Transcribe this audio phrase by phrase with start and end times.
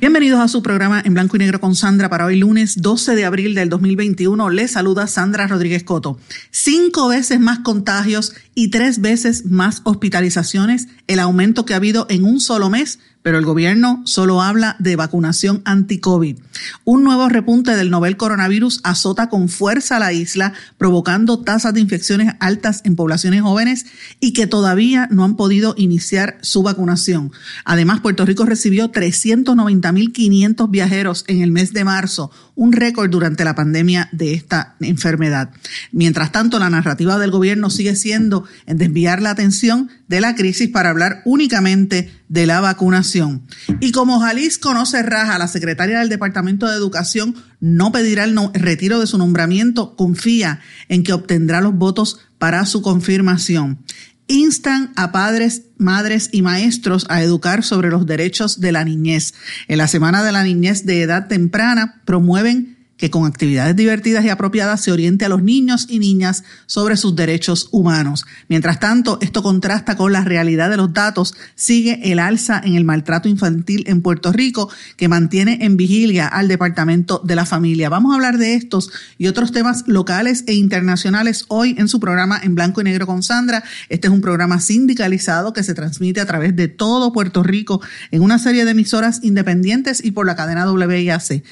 [0.00, 3.24] Bienvenidos a su programa en blanco y negro con Sandra para hoy lunes 12 de
[3.24, 4.48] abril del 2021.
[4.48, 6.20] Les saluda Sandra Rodríguez Coto.
[6.52, 12.22] Cinco veces más contagios y tres veces más hospitalizaciones, el aumento que ha habido en
[12.22, 16.38] un solo mes pero el gobierno solo habla de vacunación anti-COVID.
[16.84, 21.80] Un nuevo repunte del novel coronavirus azota con fuerza a la isla, provocando tasas de
[21.80, 23.84] infecciones altas en poblaciones jóvenes
[24.18, 27.30] y que todavía no han podido iniciar su vacunación.
[27.66, 33.54] Además, Puerto Rico recibió 390.500 viajeros en el mes de marzo, un récord durante la
[33.54, 35.50] pandemia de esta enfermedad.
[35.92, 40.68] Mientras tanto, la narrativa del gobierno sigue siendo en desviar la atención de la crisis
[40.68, 43.46] para hablar únicamente de la vacunación.
[43.80, 48.36] Y como Jalisco no se raja, la secretaria del Departamento de Educación no pedirá el,
[48.54, 53.84] retiro de su nombramiento, confía en que obtendrá los votos para su confirmación.
[54.26, 59.32] Instan a padres, madres y maestros a educar sobre los derechos de la niñez.
[59.68, 64.28] En la Semana de la Niñez de Edad Temprana promueven que con actividades divertidas y
[64.28, 68.26] apropiadas se oriente a los niños y niñas sobre sus derechos humanos.
[68.48, 71.34] Mientras tanto, esto contrasta con la realidad de los datos.
[71.54, 76.48] Sigue el alza en el maltrato infantil en Puerto Rico, que mantiene en vigilia al
[76.48, 77.88] Departamento de la Familia.
[77.88, 82.40] Vamos a hablar de estos y otros temas locales e internacionales hoy en su programa
[82.42, 83.62] en blanco y negro con Sandra.
[83.88, 88.22] Este es un programa sindicalizado que se transmite a través de todo Puerto Rico en
[88.22, 91.44] una serie de emisoras independientes y por la cadena WIAC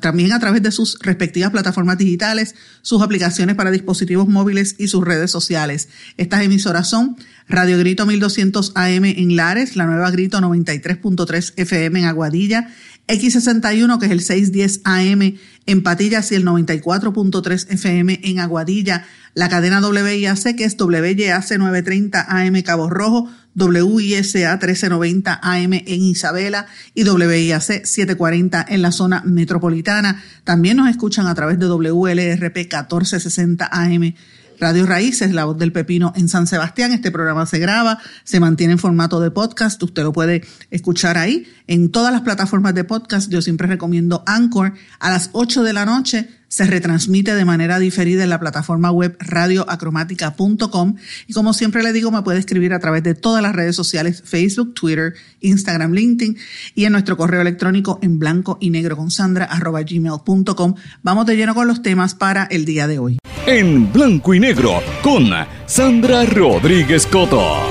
[0.00, 5.04] también a través de sus respectivas plataformas digitales, sus aplicaciones para dispositivos móviles y sus
[5.04, 5.88] redes sociales.
[6.16, 7.16] Estas emisoras son
[7.48, 12.68] Radio Grito 1200 AM en Lares, la nueva Grito 93.3 FM en Aguadilla,
[13.08, 15.36] X61 que es el 610 AM
[15.66, 19.04] en Patillas y el 94.3 FM en Aguadilla,
[19.34, 26.66] la cadena WIAC que es WYAC 930 AM Cabo Rojo, WISA 1390 AM en Isabela
[26.94, 30.22] y WIAC 740 en la zona metropolitana.
[30.44, 34.14] También nos escuchan a través de WLRP 1460 AM.
[34.60, 36.92] Radio Raíces, La Voz del Pepino en San Sebastián.
[36.92, 39.82] Este programa se graba, se mantiene en formato de podcast.
[39.82, 43.28] Usted lo puede escuchar ahí en todas las plataformas de podcast.
[43.28, 48.24] Yo siempre recomiendo Anchor a las 8 de la noche se retransmite de manera diferida
[48.24, 50.96] en la plataforma web radioacromática.com
[51.26, 54.22] y como siempre le digo, me puede escribir a través de todas las redes sociales,
[54.22, 56.36] Facebook, Twitter, Instagram, LinkedIn
[56.74, 60.74] y en nuestro correo electrónico en blanco y negro con sandra arroba gmail.com.
[61.02, 63.18] Vamos de lleno con los temas para el día de hoy.
[63.46, 65.30] En blanco y negro con
[65.64, 67.62] Sandra Rodríguez Coto.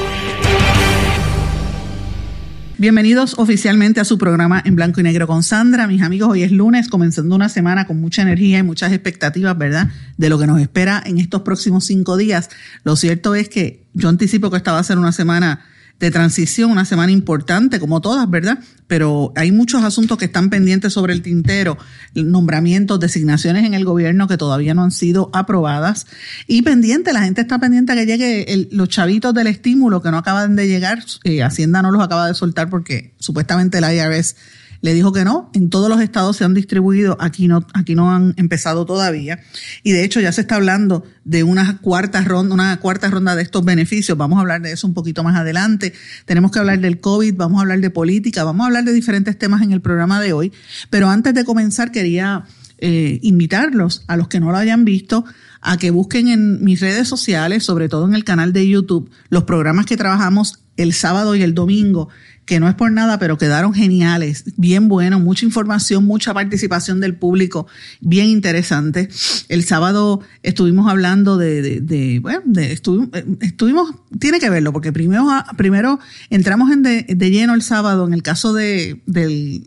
[2.81, 5.85] Bienvenidos oficialmente a su programa en blanco y negro con Sandra.
[5.85, 9.89] Mis amigos, hoy es lunes, comenzando una semana con mucha energía y muchas expectativas, ¿verdad?
[10.17, 12.49] De lo que nos espera en estos próximos cinco días.
[12.83, 15.63] Lo cierto es que yo anticipo que esta va a ser una semana
[16.01, 18.57] de transición, una semana importante como todas, ¿verdad?
[18.87, 21.77] Pero hay muchos asuntos que están pendientes sobre el tintero,
[22.15, 26.07] nombramientos, designaciones en el gobierno que todavía no han sido aprobadas
[26.47, 30.17] y pendiente, la gente está pendiente a que llegue los chavitos del estímulo que no
[30.17, 34.35] acaban de llegar, eh, Hacienda no los acaba de soltar porque supuestamente la IRS
[34.81, 38.11] le dijo que no, en todos los estados se han distribuido, aquí no, aquí no
[38.11, 39.39] han empezado todavía.
[39.83, 43.43] Y de hecho ya se está hablando de una cuarta ronda, una cuarta ronda de
[43.43, 44.17] estos beneficios.
[44.17, 45.93] Vamos a hablar de eso un poquito más adelante.
[46.25, 49.37] Tenemos que hablar del COVID, vamos a hablar de política, vamos a hablar de diferentes
[49.37, 50.51] temas en el programa de hoy.
[50.89, 52.45] Pero antes de comenzar quería
[52.79, 55.23] eh, invitarlos a los que no lo hayan visto
[55.61, 59.43] a que busquen en mis redes sociales, sobre todo en el canal de YouTube, los
[59.43, 62.09] programas que trabajamos el sábado y el domingo
[62.45, 67.15] que no es por nada, pero quedaron geniales, bien buenos, mucha información, mucha participación del
[67.15, 67.67] público,
[68.01, 69.09] bien interesante.
[69.47, 75.99] El sábado estuvimos hablando de, de, bueno, de, estuvimos, tiene que verlo, porque primero, primero
[76.29, 79.63] entramos en de, lleno el sábado en el caso de, del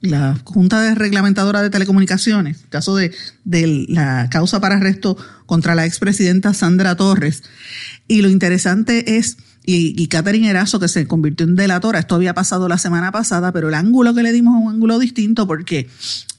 [0.00, 3.12] la Junta de Reglamentadora de Telecomunicaciones, caso de,
[3.44, 7.42] de la causa para arresto contra la expresidenta Sandra Torres.
[8.08, 12.34] Y lo interesante es y, y Catherine Erazo, que se convirtió en delatora, esto había
[12.34, 15.88] pasado la semana pasada, pero el ángulo que le dimos es un ángulo distinto porque,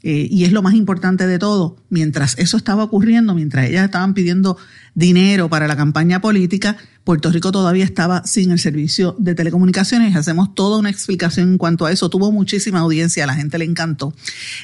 [0.04, 4.14] eh, y es lo más importante de todo, mientras eso estaba ocurriendo, mientras ellas estaban
[4.14, 4.58] pidiendo
[4.96, 10.16] dinero para la campaña política, Puerto Rico todavía estaba sin el servicio de telecomunicaciones.
[10.16, 12.10] Hacemos toda una explicación en cuanto a eso.
[12.10, 14.14] Tuvo muchísima audiencia, a la gente le encantó.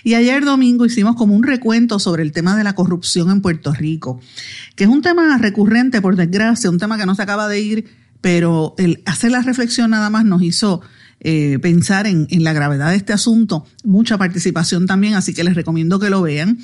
[0.03, 3.73] Y ayer domingo hicimos como un recuento sobre el tema de la corrupción en Puerto
[3.73, 4.19] Rico,
[4.75, 7.85] que es un tema recurrente, por desgracia, un tema que no se acaba de ir,
[8.21, 10.81] pero el hacer la reflexión nada más nos hizo
[11.19, 15.99] eh, pensar en, la gravedad de este asunto, mucha participación también, así que les recomiendo
[15.99, 16.59] que lo vean.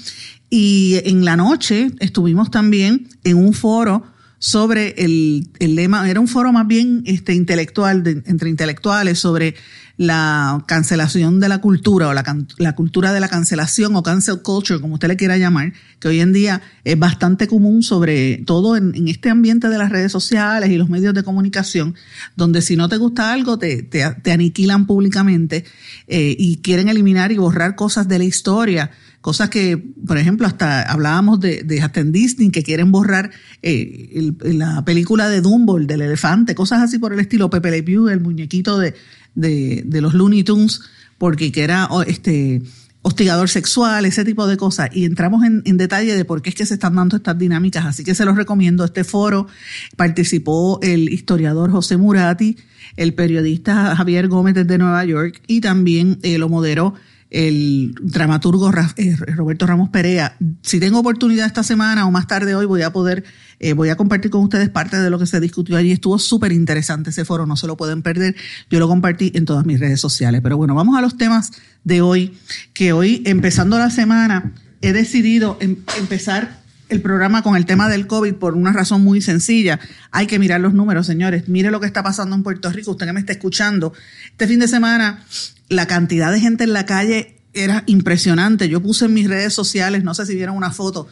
[0.49, 4.03] Y en la noche estuvimos también en un foro
[4.37, 9.55] sobre el, el lema, era un foro más bien este, intelectual, entre intelectuales, sobre
[9.95, 12.23] la cancelación de la cultura o la,
[12.57, 16.19] la, cultura de la cancelación o cancel culture, como usted le quiera llamar, que hoy
[16.19, 20.71] en día es bastante común sobre todo en, en este ambiente de las redes sociales
[20.71, 21.93] y los medios de comunicación,
[22.35, 25.63] donde si no te gusta algo te, te, aniquilan públicamente
[26.07, 28.91] eh, y quieren eliminar y borrar cosas de la historia
[29.23, 33.31] cosas que, por ejemplo, hasta hablábamos de, de hasta en Disney que quieren borrar
[33.61, 37.83] eh, la película de Dumbo, el del elefante, cosas así por el estilo, Pepe Le
[37.83, 38.95] Pew, el muñequito de,
[39.35, 40.81] de, de los Looney Tunes,
[41.17, 42.61] porque que era este
[43.03, 44.89] hostigador sexual, ese tipo de cosas.
[44.93, 47.85] Y entramos en, en, detalle de por qué es que se están dando estas dinámicas.
[47.85, 48.83] Así que se los recomiendo.
[48.85, 49.47] Este foro
[49.95, 52.57] participó el historiador José Murati,
[52.95, 56.95] el periodista Javier Gómez desde Nueva York y también eh, lo moderó
[57.33, 60.37] el dramaturgo eh, Roberto Ramos Perea.
[60.61, 63.25] Si tengo oportunidad esta semana o más tarde hoy, voy a poder,
[63.59, 65.91] eh, voy a compartir con ustedes parte de lo que se discutió allí.
[65.91, 68.35] Estuvo súper interesante ese foro, no se lo pueden perder.
[68.69, 70.41] Yo lo compartí en todas mis redes sociales.
[70.41, 71.51] Pero bueno, vamos a los temas
[71.83, 72.37] de hoy,
[72.73, 78.07] que hoy, empezando la semana, he decidido em empezar el programa con el tema del
[78.07, 79.79] COVID por una razón muy sencilla.
[80.11, 81.47] Hay que mirar los números, señores.
[81.47, 82.91] Mire lo que está pasando en Puerto Rico.
[82.91, 83.93] Usted que me está escuchando.
[84.31, 85.23] Este fin de semana
[85.69, 88.69] la cantidad de gente en la calle era impresionante.
[88.69, 91.07] Yo puse en mis redes sociales, no sé si vieron una foto,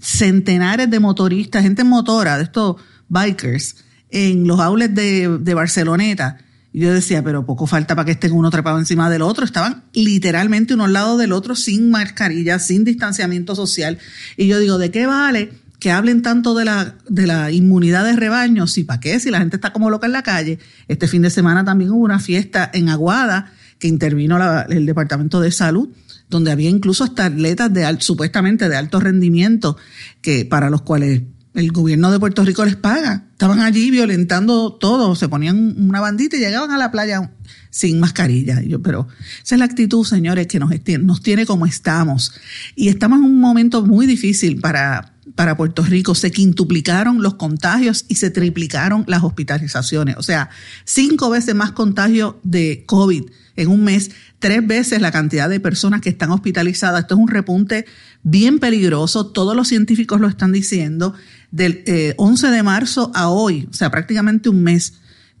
[0.00, 2.76] centenares de motoristas, gente motora, de estos
[3.08, 3.76] bikers,
[4.10, 6.38] en los outlets de, de Barceloneta.
[6.72, 9.44] Y yo decía, pero poco falta para que estén uno trepado encima del otro.
[9.44, 13.98] Estaban literalmente uno al lado del otro sin mascarilla, sin distanciamiento social.
[14.36, 18.14] Y yo digo, ¿de qué vale que hablen tanto de la, de la inmunidad de
[18.14, 18.66] rebaño?
[18.66, 20.58] Si para qué, si la gente está como loca en la calle.
[20.86, 24.38] Este fin de semana también hubo una fiesta en Aguada que intervino
[24.68, 25.88] el Departamento de Salud,
[26.28, 29.76] donde había incluso hasta atletas de supuestamente de alto rendimiento,
[30.20, 31.22] que para los cuales
[31.54, 33.24] el gobierno de Puerto Rico les paga.
[33.32, 37.32] Estaban allí violentando todo, se ponían una bandita y llegaban a la playa
[37.70, 38.60] sin mascarilla.
[38.62, 39.08] Yo, pero
[39.42, 40.70] esa es la actitud, señores, que nos,
[41.00, 42.32] nos tiene como estamos.
[42.76, 46.14] Y estamos en un momento muy difícil para, para Puerto Rico.
[46.14, 50.16] Se quintuplicaron los contagios y se triplicaron las hospitalizaciones.
[50.18, 50.50] O sea,
[50.84, 53.24] cinco veces más contagios de COVID
[53.56, 57.02] en un mes, tres veces la cantidad de personas que están hospitalizadas.
[57.02, 57.84] Esto es un repunte
[58.22, 61.14] bien peligroso, todos los científicos lo están diciendo,
[61.50, 64.94] del 11 eh, de marzo a hoy, o sea, prácticamente un mes.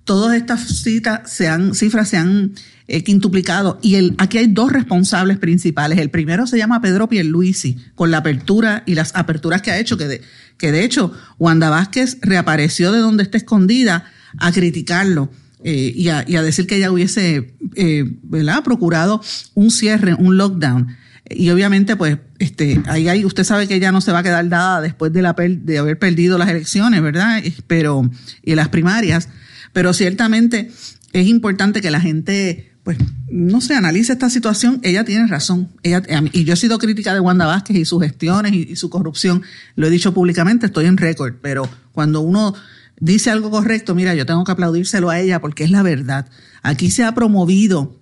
[0.04, 2.52] Todas estas citas se han, cifras se han
[2.88, 5.98] eh, quintuplicado y el, aquí hay dos responsables principales.
[5.98, 9.96] El primero se llama Pedro Pierluisi, con la apertura y las aperturas que ha hecho,
[9.96, 10.22] que de,
[10.56, 15.30] que de hecho Wanda Vázquez reapareció de donde está escondida a criticarlo
[15.62, 18.64] eh, y, a, y, a, decir que ella hubiese eh, ¿verdad?
[18.64, 19.20] procurado
[19.54, 20.96] un cierre, un lockdown.
[21.32, 24.48] Y obviamente, pues, este, ahí hay, usted sabe que ella no se va a quedar
[24.48, 27.40] dada después de, la, de haber perdido las elecciones, ¿verdad?
[27.68, 28.10] Pero,
[28.42, 29.28] y las primarias.
[29.72, 30.72] Pero ciertamente
[31.12, 32.98] es importante que la gente, pues,
[33.30, 34.80] no se analice esta situación.
[34.82, 35.68] Ella tiene razón.
[35.84, 36.02] Ella,
[36.32, 39.42] y yo he sido crítica de Wanda Vázquez y sus gestiones y su corrupción.
[39.76, 41.34] Lo he dicho públicamente, estoy en récord.
[41.40, 42.54] Pero cuando uno
[42.98, 46.28] dice algo correcto, mira, yo tengo que aplaudírselo a ella porque es la verdad.
[46.62, 47.99] Aquí se ha promovido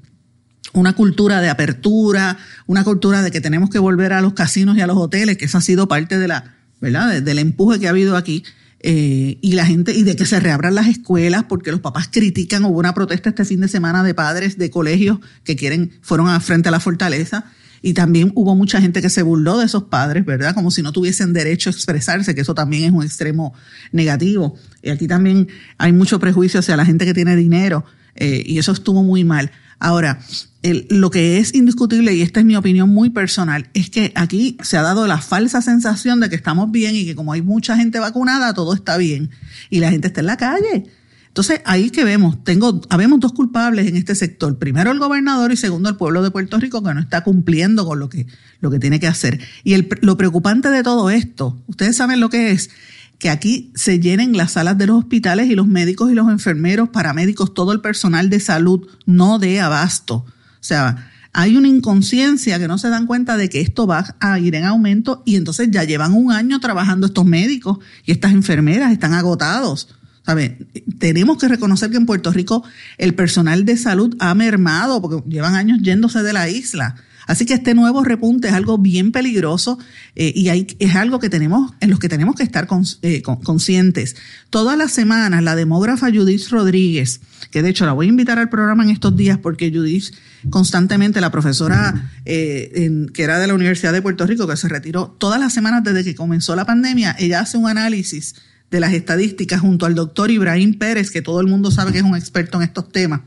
[0.73, 4.81] una cultura de apertura, una cultura de que tenemos que volver a los casinos y
[4.81, 7.23] a los hoteles, que esa ha sido parte de la, ¿verdad?
[7.23, 8.45] del empuje que ha habido aquí.
[8.81, 12.65] Eh, y la gente, y de que se reabran las escuelas, porque los papás critican,
[12.65, 16.39] hubo una protesta este fin de semana de padres de colegios que quieren, fueron a,
[16.39, 17.47] frente a la fortaleza,
[17.83, 20.55] y también hubo mucha gente que se burló de esos padres, ¿verdad?
[20.55, 23.55] Como si no tuviesen derecho a expresarse, que eso también es un extremo
[23.93, 24.57] negativo.
[24.83, 27.85] Y aquí también hay mucho prejuicio hacia la gente que tiene dinero,
[28.15, 29.51] eh, y eso estuvo muy mal.
[29.81, 30.19] Ahora,
[30.63, 34.77] lo que es indiscutible, y esta es mi opinión muy personal, es que aquí se
[34.77, 38.01] ha dado la falsa sensación de que estamos bien y que como hay mucha gente
[38.01, 39.31] vacunada, todo está bien.
[39.71, 40.87] Y la gente está en la calle.
[41.29, 44.59] Entonces, ahí que vemos, tengo, habemos dos culpables en este sector.
[44.59, 48.01] Primero el gobernador y segundo el pueblo de Puerto Rico que no está cumpliendo con
[48.01, 48.27] lo que,
[48.61, 49.39] lo que tiene que hacer.
[49.63, 52.71] Y lo preocupante de todo esto, ustedes saben lo que es,
[53.19, 56.89] que aquí se llenen las salas de los hospitales y los médicos y los enfermeros,
[56.91, 60.15] paramédicos, todo el personal de salud no de abasto.
[60.15, 60.25] O
[60.61, 64.55] sea, hay una inconsciencia que no se dan cuenta de que esto va a ir
[64.55, 69.15] en aumento y entonces ya llevan un año trabajando estos médicos y estas enfermeras están
[69.15, 69.89] agotados.
[70.25, 70.59] ¿Sabe?
[70.99, 72.63] Tenemos que reconocer que en Puerto Rico
[72.99, 76.97] el personal de salud ha mermado porque llevan años yéndose de la isla.
[77.29, 79.79] Así que este nuevo repunte es algo bien peligroso
[80.17, 82.67] eh, y es algo que tenemos, en los que tenemos que estar
[83.03, 84.17] eh, conscientes.
[84.49, 87.21] Todas las semanas la demógrafa Judith Rodríguez,
[87.51, 90.15] que de hecho la voy a invitar al programa en estos días porque Judith
[90.49, 95.15] constantemente, la profesora eh, que era de la Universidad de Puerto Rico, que se retiró
[95.19, 98.37] todas las semanas desde que comenzó la pandemia, ella hace un análisis
[98.71, 102.05] de las estadísticas junto al doctor Ibrahim Pérez, que todo el mundo sabe que es
[102.05, 103.21] un experto en estos temas.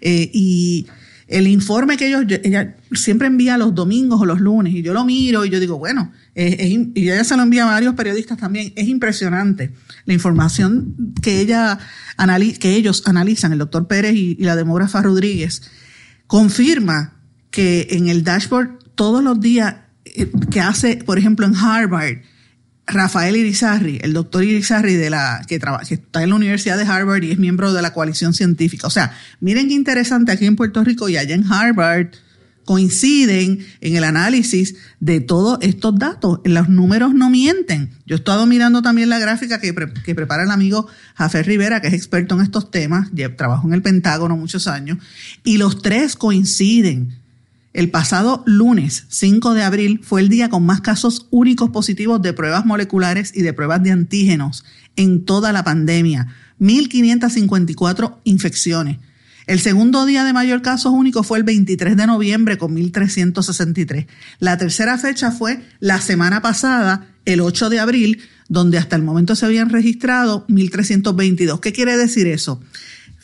[0.00, 0.86] y
[1.34, 5.04] el informe que ellos, ella siempre envía los domingos o los lunes y yo lo
[5.04, 8.86] miro y yo digo, bueno, y ella se lo envía a varios periodistas también, es
[8.86, 9.72] impresionante
[10.04, 11.80] la información que, ella
[12.60, 15.62] que ellos analizan, el doctor Pérez y, la demógrafa Rodríguez,
[16.28, 17.16] confirma
[17.50, 19.74] que en el dashboard todos los días
[20.04, 22.18] eh, que hace, por ejemplo, en Harvard,
[22.86, 26.84] Rafael Irizarry, el doctor Irizarry de la, que, trabaja, que está en la Universidad de
[26.84, 28.86] Harvard y es miembro de la coalición científica.
[28.86, 32.08] O sea, miren qué interesante aquí en Puerto Rico y allá en Harvard
[32.64, 36.40] coinciden en el análisis de todos estos datos.
[36.44, 37.90] Los números no mienten.
[38.06, 39.74] Yo he estado mirando también la gráfica que,
[40.04, 43.82] que prepara el amigo Jafé Rivera, que es experto en estos temas, trabajó en el
[43.82, 44.98] Pentágono muchos años,
[45.42, 47.23] y los tres coinciden
[47.74, 52.32] el pasado lunes 5 de abril fue el día con más casos únicos positivos de
[52.32, 54.64] pruebas moleculares y de pruebas de antígenos
[54.94, 56.28] en toda la pandemia.
[56.60, 58.98] 1.554 infecciones.
[59.48, 64.06] El segundo día de mayor casos únicos fue el 23 de noviembre con 1.363.
[64.38, 69.34] La tercera fecha fue la semana pasada, el 8 de abril, donde hasta el momento
[69.34, 71.58] se habían registrado 1.322.
[71.58, 72.62] ¿Qué quiere decir eso?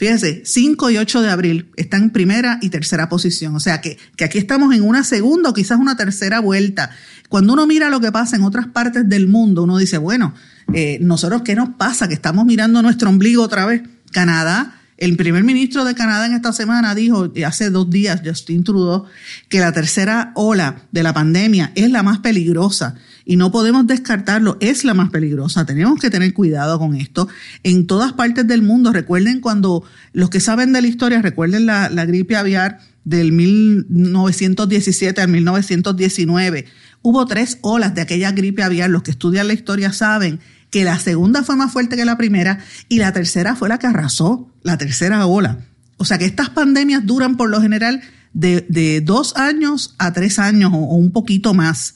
[0.00, 3.54] Fíjense, 5 y 8 de abril están en primera y tercera posición.
[3.54, 6.90] O sea que, que aquí estamos en una segunda o quizás una tercera vuelta.
[7.28, 10.32] Cuando uno mira lo que pasa en otras partes del mundo, uno dice, bueno,
[10.72, 13.82] eh, nosotros qué nos pasa, que estamos mirando nuestro ombligo otra vez.
[14.10, 19.04] Canadá el primer ministro de Canadá en esta semana dijo, hace dos días, Justin Trudeau,
[19.50, 22.96] que la tercera ola de la pandemia es la más peligrosa
[23.30, 25.64] y no podemos descartarlo, es la más peligrosa.
[25.64, 27.28] Tenemos que tener cuidado con esto.
[27.62, 31.88] En todas partes del mundo, recuerden cuando los que saben de la historia, recuerden la,
[32.06, 36.64] gripe aviar del 1917 al 1919.
[37.02, 38.90] Hubo tres olas de aquella gripe aviar.
[38.90, 42.58] Los que estudian la historia saben que la segunda fue más fuerte que la primera
[42.88, 45.60] y la tercera fue la que arrasó, la tercera ola.
[45.98, 50.72] O sea que estas pandemias duran por lo general de, dos años a tres años
[50.74, 51.94] o, un poquito más.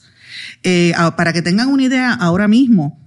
[0.63, 2.99] Eh, para que tengan una idea, ahora mismo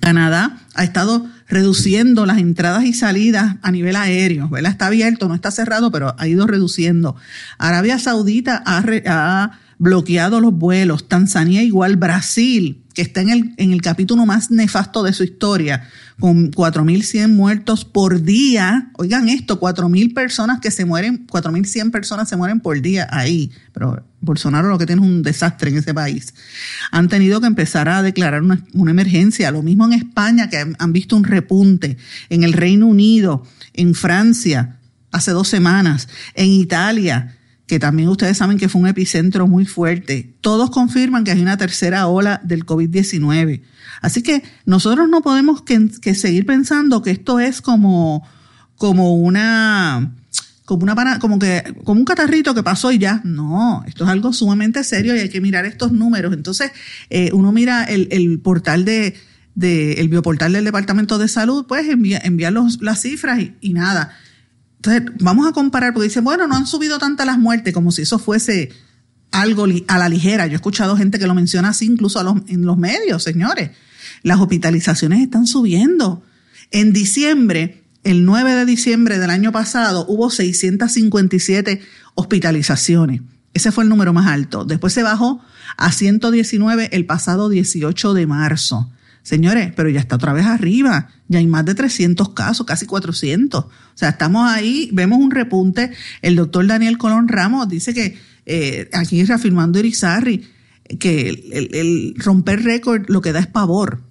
[0.00, 4.72] Canadá ha estado reduciendo las entradas y salidas a nivel aéreo, ¿verdad?
[4.72, 7.16] Está abierto, no está cerrado, pero ha ido reduciendo.
[7.58, 13.72] Arabia Saudita ha, ha bloqueado los vuelos, Tanzania igual, Brasil, que está en el, en
[13.72, 15.88] el capítulo más nefasto de su historia,
[16.18, 18.90] con 4.100 muertos por día.
[18.98, 23.52] Oigan esto, 4.000 personas que se mueren, 4.100 personas se mueren por día ahí.
[23.72, 26.34] Pero Bolsonaro lo que tiene es un desastre en ese país.
[26.90, 29.50] Han tenido que empezar a declarar una, una emergencia.
[29.50, 31.96] Lo mismo en España, que han visto un repunte.
[32.28, 34.76] En el Reino Unido, en Francia,
[35.10, 37.34] hace dos semanas, en Italia
[37.70, 40.34] que también ustedes saben que fue un epicentro muy fuerte.
[40.40, 43.62] Todos confirman que hay una tercera ola del COVID-19.
[44.00, 48.26] Así que nosotros no podemos que, seguir pensando que esto es como,
[48.74, 50.16] como una,
[50.64, 53.20] como una como que, como un catarrito que pasó y ya.
[53.22, 56.34] No, esto es algo sumamente serio y hay que mirar estos números.
[56.34, 56.72] Entonces,
[57.08, 59.14] eh, uno mira el, portal de,
[59.54, 64.12] el bioportal del Departamento de Salud, pues envía, envía las cifras y nada
[64.82, 68.00] entonces, vamos a comparar, porque dicen, bueno, no han subido tantas las muertes como si
[68.00, 68.70] eso fuese
[69.30, 70.46] algo a la ligera.
[70.46, 72.18] Yo he escuchado gente que lo menciona así incluso
[72.48, 73.72] en los medios, señores.
[74.22, 76.22] Las hospitalizaciones están subiendo.
[76.70, 81.82] En diciembre, el 9 de diciembre del año pasado, hubo 657
[82.14, 83.20] hospitalizaciones.
[83.52, 84.64] Ese fue el número más alto.
[84.64, 85.42] Después se bajó
[85.76, 88.90] a 119 el pasado 18 de marzo.
[89.22, 93.64] Señores, pero ya está otra vez arriba, ya hay más de 300 casos, casi 400.
[93.64, 95.90] O sea, estamos ahí, vemos un repunte.
[96.22, 100.48] El doctor Daniel Colón Ramos dice que, eh, aquí reafirmando Irizarri,
[100.98, 104.02] que el, romper récord lo que da es pavor.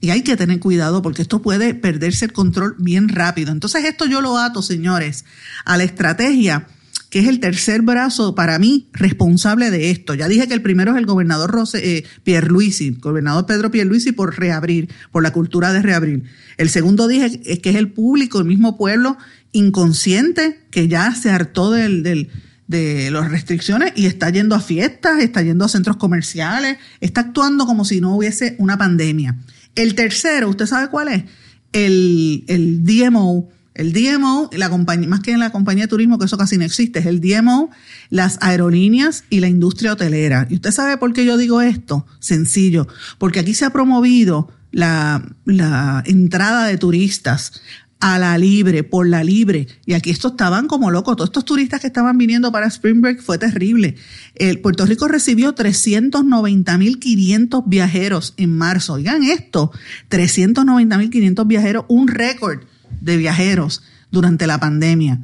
[0.00, 3.50] Y hay que tener cuidado porque esto puede perderse el control bien rápido.
[3.50, 5.24] Entonces esto yo lo ato, señores,
[5.64, 6.68] a la estrategia
[7.10, 10.14] que es el tercer brazo para mí responsable de esto.
[10.14, 12.04] Ya dije que el primero es el gobernador Rose, eh,
[13.00, 16.24] gobernador Pedro Pierluisi por reabrir, por la cultura de reabrir.
[16.56, 19.16] El segundo dije que es el público, el mismo pueblo
[19.52, 22.28] inconsciente que ya se hartó de
[23.10, 27.84] las restricciones y está yendo a fiestas, está yendo a centros comerciales, está actuando como
[27.84, 29.36] si no hubiese una pandemia.
[29.74, 31.24] El tercero, ¿usted sabe cuál es?
[31.72, 33.48] El, el DMO.
[33.78, 36.64] El DMO, la compañía, más que en la compañía de turismo, que eso casi no
[36.64, 37.70] existe, es el DMO,
[38.10, 40.48] las aerolíneas y la industria hotelera.
[40.50, 42.04] ¿Y usted sabe por qué yo digo esto?
[42.18, 45.22] Sencillo, porque aquí se ha promovido la,
[46.06, 47.62] entrada de turistas
[48.00, 49.68] a la libre, por la libre.
[49.86, 51.14] Y aquí estos estaban como locos.
[51.14, 53.94] Todos estos turistas que estaban viniendo para Spring Break fue terrible.
[54.60, 58.94] Puerto Rico recibió 390.500 viajeros en marzo.
[58.94, 59.70] Oigan esto,
[60.10, 62.64] 390.500 viajeros, un récord
[63.00, 65.20] de viajeros durante la pandemia.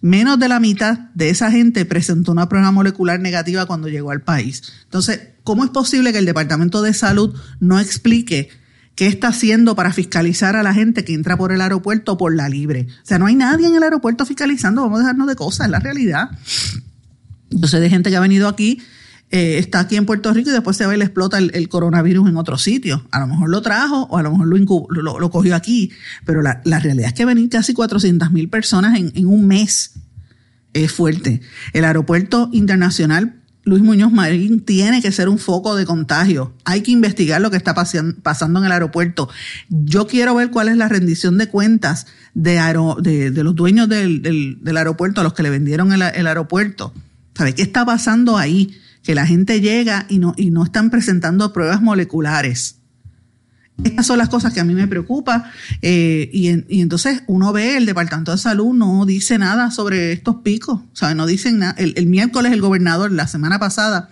[0.00, 4.22] Menos de la mitad de esa gente presentó una prueba molecular negativa cuando llegó al
[4.22, 4.62] país.
[4.84, 8.50] Entonces, ¿cómo es posible que el Departamento de Salud no explique
[8.94, 12.48] ¿Qué está haciendo para fiscalizar a la gente que entra por el aeropuerto por la
[12.48, 12.86] libre?
[13.02, 15.70] O sea, no hay nadie en el aeropuerto fiscalizando, vamos a dejarnos de cosas, es
[15.72, 16.30] la realidad.
[17.50, 18.80] Yo sé de gente que ha venido aquí,
[19.34, 22.36] eh, está aquí en Puerto Rico y después se ve le explota el, coronavirus en
[22.36, 23.04] otro sitio.
[23.10, 25.90] A lo mejor lo trajo o a lo mejor lo, lo, cogió aquí,
[26.24, 29.94] pero la, realidad es que venir casi 400 mil personas en, en un mes
[30.72, 31.40] es fuerte.
[31.72, 36.54] El aeropuerto internacional Luis Muñoz Marín tiene que ser un foco de contagio.
[36.64, 39.28] Hay que investigar lo que está pasando en el aeropuerto.
[39.68, 42.60] Yo quiero ver cuál es la rendición de cuentas de,
[43.02, 46.92] de, los dueños del, aeropuerto, a los que le vendieron el, aeropuerto.
[47.34, 48.78] ¿Sabe qué está pasando ahí?
[49.04, 52.78] Que la gente llega y no, y no están presentando pruebas moleculares.
[53.82, 55.44] Estas son las cosas que a mí me preocupan.
[55.82, 60.80] Eh, y, entonces uno ve, el Departamento de Salud no dice nada sobre estos picos.
[60.92, 61.74] Sea, no dicen nada.
[61.76, 64.10] El, miércoles el gobernador, la semana pasada,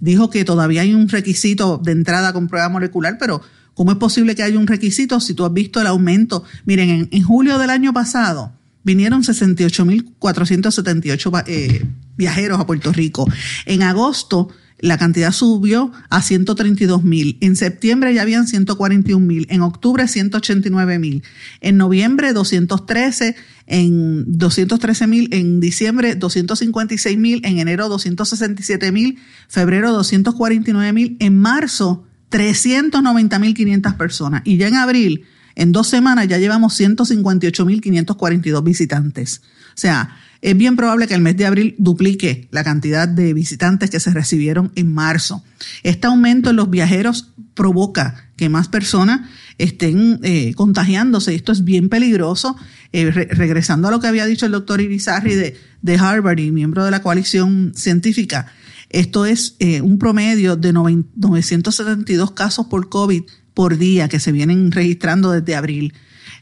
[0.00, 3.42] dijo que todavía hay un requisito de entrada con prueba molecular, pero
[3.74, 6.44] ¿cómo es posible que haya un requisito si tú has visto el aumento?
[6.64, 13.26] Miren, en, en julio del año pasado vinieron 68.478 eh, viajeros a Puerto Rico.
[13.66, 14.48] En agosto
[14.82, 17.38] la cantidad subió a 132 mil.
[17.40, 19.46] En septiembre ya habían 141 mil.
[19.48, 21.22] En octubre 189 mil.
[21.60, 23.36] En noviembre 213.
[23.68, 25.28] En 213 mil.
[25.32, 27.42] En diciembre 256 mil.
[27.44, 29.18] En enero 267 mil.
[29.46, 31.16] Febrero 249 mil.
[31.20, 34.42] En marzo 390 mil 500 personas.
[34.44, 39.42] Y ya en abril, en dos semanas, ya llevamos 158 mil 542 visitantes.
[39.68, 43.90] O sea, es bien probable que el mes de abril duplique la cantidad de visitantes
[43.90, 45.44] que se recibieron en marzo.
[45.84, 49.20] Este aumento en los viajeros provoca que más personas
[49.58, 51.36] estén eh, contagiándose.
[51.36, 52.56] Esto es bien peligroso.
[52.92, 56.90] Eh, regresando a lo que había dicho el doctor Irizarry de, Harvard y miembro de
[56.90, 58.52] la coalición científica,
[58.90, 63.22] esto es eh, un promedio de 972 casos por COVID
[63.54, 65.94] por día que se vienen registrando desde abril.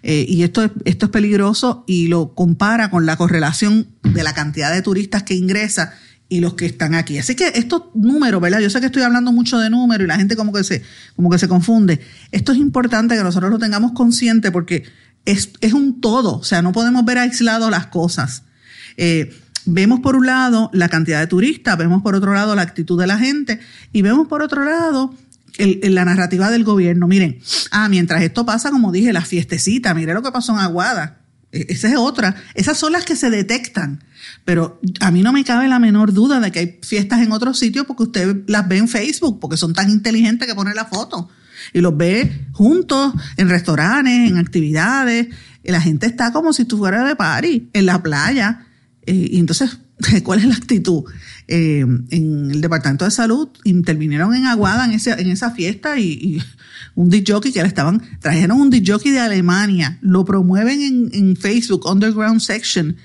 [0.03, 4.33] Eh, y esto es, esto es peligroso y lo compara con la correlación de la
[4.33, 5.93] cantidad de turistas que ingresa
[6.31, 7.19] y los que están aquí.
[7.19, 8.61] Así que estos números, ¿verdad?
[8.61, 10.83] Yo sé que estoy hablando mucho de números y la gente como que se,
[11.17, 12.01] como que se confunde.
[12.31, 14.85] Esto es importante que nosotros lo tengamos consciente porque
[15.25, 18.45] es, es un todo, o sea, no podemos ver aislado las cosas.
[18.97, 19.37] Eh,
[19.67, 23.07] vemos por un lado la cantidad de turistas, vemos por otro lado la actitud de
[23.07, 23.61] la gente
[23.93, 25.15] y vemos por otro lado
[25.59, 27.07] la narrativa del gobierno.
[27.07, 31.21] Miren, ah, mientras esto pasa, como dije, la fiestecita, mire lo que pasó en Aguada.
[31.53, 32.37] E, esa es otra.
[32.55, 34.05] Esas son las que se detectan.
[34.45, 37.59] Pero a mí no me cabe la menor duda de que hay fiestas en otros
[37.59, 41.29] sitios porque usted las ve en Facebook, porque son tan inteligentes que ponen la foto.
[41.73, 45.29] Y los ve juntos en restaurantes, en actividades.
[45.63, 48.67] La gente está como si estuviera de party, en la playa.
[49.07, 49.79] Eh, y entonces
[50.25, 51.05] cuál es la actitud.
[51.49, 56.41] Eh, en el Departamento de Salud intervinieron en Aguada en, ese, en esa fiesta y,
[56.95, 62.41] un DJ que le estaban, trajeron un DJ de Alemania, lo promueven en, Facebook, Underground
[62.41, 62.97] Section,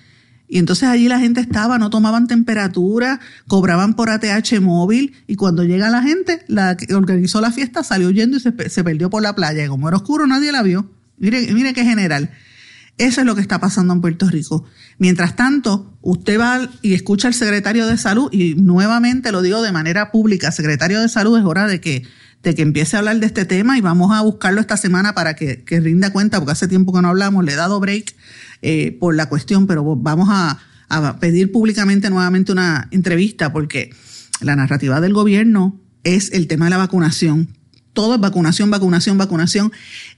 [0.48, 5.64] y entonces allí la gente estaba, no tomaban temperatura, cobraban por ATH móvil, y cuando
[5.64, 9.22] llega la gente, la que organizó la fiesta salió huyendo y se, se perdió por
[9.24, 10.90] la playa, y como era oscuro nadie la vio.
[11.18, 12.30] Mire, mire qué general.
[12.98, 14.64] Eso es lo que está pasando en Puerto Rico.
[15.00, 19.74] Mientras tanto, usted va y escucha al secretario de salud y nuevamente lo digo de
[19.74, 22.04] manera pública, secretario de salud, es hora de que,
[22.42, 25.36] de que empiece a hablar de este tema y vamos a buscarlo esta semana para
[25.36, 28.16] que, que rinda cuenta, porque hace tiempo que no hablamos, le he dado break
[28.62, 33.94] eh, por la cuestión, pero vamos a, a pedir públicamente nuevamente una entrevista porque
[34.40, 37.50] la narrativa del gobierno es el tema de la vacunación.
[37.96, 39.72] Todo es vacunación, vacunación, vacunación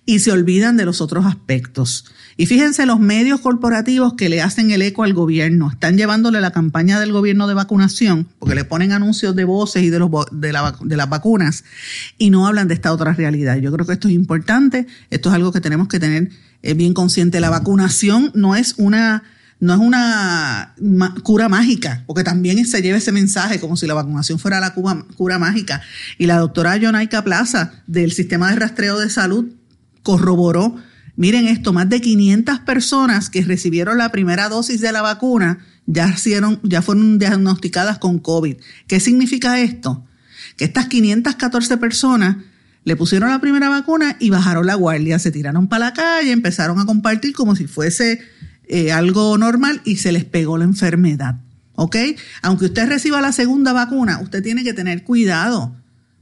[0.04, 2.06] y se olvidan de los otros aspectos.
[2.36, 5.70] Y fíjense los medios corporativos que le hacen el eco al gobierno.
[5.72, 9.92] Están llevándole la campaña del gobierno de vacunación, porque le ponen anuncios de voces y
[9.92, 11.64] de, los, de, las vacunas,
[12.18, 13.58] y no hablan de esta otra realidad.
[13.58, 16.32] Yo creo que esto es importante, esto es algo que tenemos que tener
[16.64, 17.40] eh, bien consciente.
[17.40, 19.24] La vacunación no es una
[19.60, 20.76] no es una
[21.24, 25.40] cura mágica, porque también se lleva ese mensaje como si la vacunación fuera la cura,
[25.40, 25.82] mágica.
[26.18, 29.46] Y la doctora Jonaika Plaza del Sistema de Rastreo de Salud
[30.04, 30.76] corroboró,
[31.16, 36.14] miren esto, más de 500 personas que recibieron la primera dosis de la vacuna ya,
[36.64, 38.58] ya fueron diagnosticadas con COVID.
[38.88, 40.06] ¿Qué significa esto?
[40.56, 42.38] Que estas 514 personas
[42.84, 46.80] le pusieron la primera vacuna y bajaron la guardia, se tiraron para la calle, empezaron
[46.80, 48.22] a compartir como si fuese
[48.68, 51.40] eh, algo normal y se les pegó la enfermedad.
[51.76, 51.96] ¿Ok?
[52.42, 55.76] Aunque usted reciba la segunda vacuna, usted tiene que tener cuidado,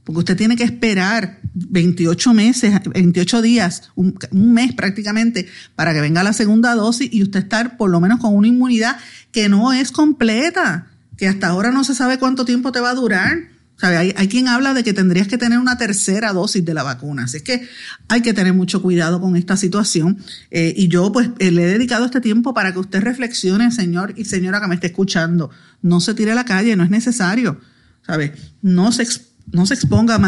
[0.04, 6.02] porque usted tiene que esperar 28 meses, 28 días, un, un mes prácticamente, para que
[6.02, 8.98] venga la segunda dosis y usted estar por lo menos con una inmunidad
[9.32, 12.94] que no es completa, que hasta ahora no se sabe cuánto tiempo te va a
[12.94, 13.55] durar.
[13.82, 17.24] Hay, quien habla de que tendrías que tener una tercera dosis de la vacuna.
[17.24, 17.68] Así es que
[18.08, 20.18] hay que tener mucho cuidado con esta situación.
[20.50, 24.14] Eh, y yo pues eh, le he dedicado este tiempo para que usted reflexione, señor
[24.16, 25.50] y señora que me esté escuchando.
[25.82, 27.60] No se tire a la calle, no es necesario.
[28.06, 28.32] ¿Sabe?
[28.62, 29.06] No se,
[29.52, 30.18] no se exponga.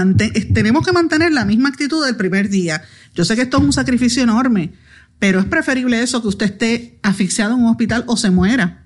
[0.53, 2.83] tenemos que mantener la misma actitud del primer día.
[3.15, 4.75] Yo sé que esto es un sacrificio enorme,
[5.19, 8.85] pero es preferible eso que usted esté asfixiado en un hospital o se muera.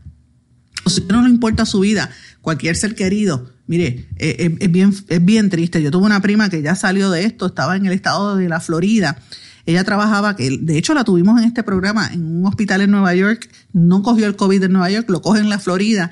[1.09, 5.49] No le importa su vida, cualquier ser querido Mire, eh, eh, es, bien, es bien
[5.49, 5.83] triste.
[5.83, 8.61] Yo tuve una prima que ya salió de esto, estaba en el estado de la
[8.61, 9.17] Florida.
[9.65, 13.15] Ella trabajaba, que de hecho la tuvimos en este programa, en un hospital en Nueva
[13.15, 13.49] York.
[13.73, 16.11] No cogió el COVID en Nueva York, lo coge en la Florida.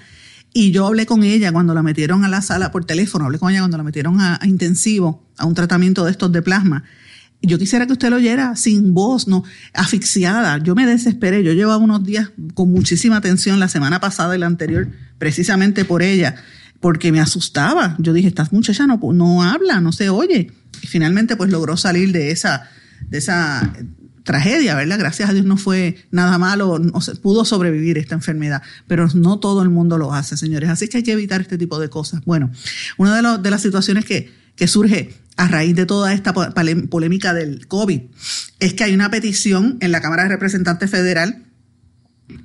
[0.52, 3.50] Y yo hablé con ella cuando la metieron a la sala por teléfono, hablé con
[3.50, 6.84] ella cuando la metieron a intensivo, a un tratamiento de estos de plasma.
[7.42, 10.58] Yo quisiera que usted lo oyera sin voz, no, asfixiada.
[10.58, 11.42] Yo me desesperé.
[11.42, 16.02] Yo llevaba unos días con muchísima tensión la semana pasada y la anterior, precisamente por
[16.02, 16.36] ella
[16.80, 17.94] porque me asustaba.
[17.98, 20.50] Yo dije, esta muchacha no, no habla, no se oye.
[20.82, 22.68] Y finalmente pues logró salir de esa,
[23.08, 23.72] de esa
[24.24, 24.98] tragedia, ¿verdad?
[24.98, 29.38] Gracias a Dios no fue nada malo, no se, pudo sobrevivir esta enfermedad, pero no
[29.38, 30.70] todo el mundo lo hace, señores.
[30.70, 32.22] Así que hay que evitar este tipo de cosas.
[32.24, 32.50] Bueno,
[32.96, 37.66] una de, de las situaciones que, que surge a raíz de toda esta polémica del
[37.66, 38.00] COVID
[38.58, 41.44] es que hay una petición en la Cámara de Representantes Federal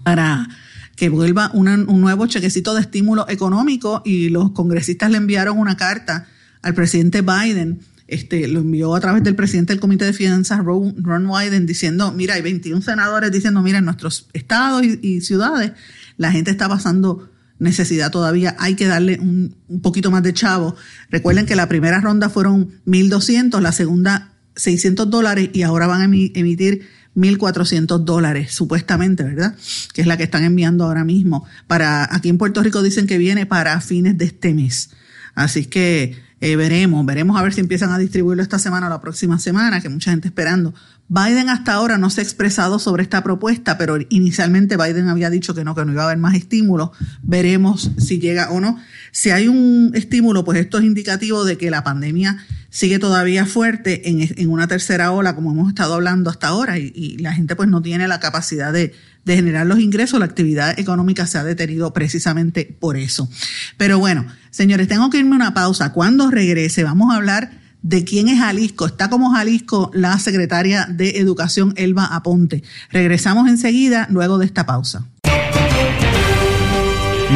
[0.04, 0.48] para
[0.96, 6.28] que vuelva un nuevo chequecito de estímulo económico y los congresistas le enviaron una carta
[6.62, 7.82] al presidente Biden.
[8.08, 12.36] Este, lo envió a través del presidente del Comité de Finanzas, Ron, Wyden, diciendo, mira,
[12.36, 15.72] hay 21 senadores diciendo, mira, en nuestros estados y, ciudades
[16.18, 20.76] la gente está pasando necesidad todavía, hay que darle un, un poquito más de chavo.
[21.10, 26.06] Recuerden que la primera ronda fueron 1.200, la segunda 600 dólares y ahora van a
[26.06, 29.56] emitir 1.400 dólares, supuestamente, ¿verdad?
[29.94, 31.46] Que es la que están enviando ahora mismo.
[31.68, 34.92] Para, aquí en Puerto Rico dicen que viene para fines de este mes.
[35.34, 39.00] Así que eh, veremos, veremos a ver si empiezan a distribuirlo esta semana o la
[39.00, 40.74] próxima semana, que mucha gente esperando.
[41.08, 45.54] Biden hasta ahora no se ha expresado sobre esta propuesta, pero inicialmente Biden había dicho
[45.54, 46.90] que no, que no iba a haber más estímulos.
[47.22, 48.78] Veremos si llega o no.
[49.12, 54.10] Si hay un estímulo, pues esto es indicativo de que la pandemia sigue todavía fuerte
[54.10, 57.82] en, una tercera ola, como hemos estado hablando hasta ahora, y, la gente pues no
[57.82, 58.94] tiene la capacidad de,
[59.26, 63.30] de generar los ingresos, la actividad económica se ha detenido precisamente por eso.
[63.78, 65.92] Pero bueno, señores, tengo que irme una pausa.
[65.92, 68.88] Cuando regrese vamos a hablar de quién es Jalisco.
[68.88, 72.64] Está como Jalisco la secretaria de Educación, Elba Aponte.
[72.92, 75.06] Regresamos enseguida, luego de esta pausa.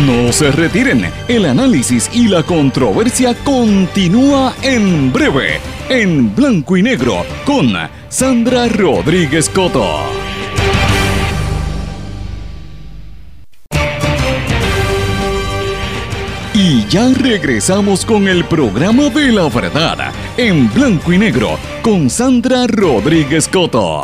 [0.05, 7.25] No se retiren, el análisis y la controversia continúa en breve, en blanco y negro,
[7.45, 7.73] con
[8.09, 10.28] Sandra Rodríguez Coto.
[16.89, 23.47] Ya regresamos con el programa de la verdad, en blanco y negro, con Sandra Rodríguez
[23.47, 24.01] Coto.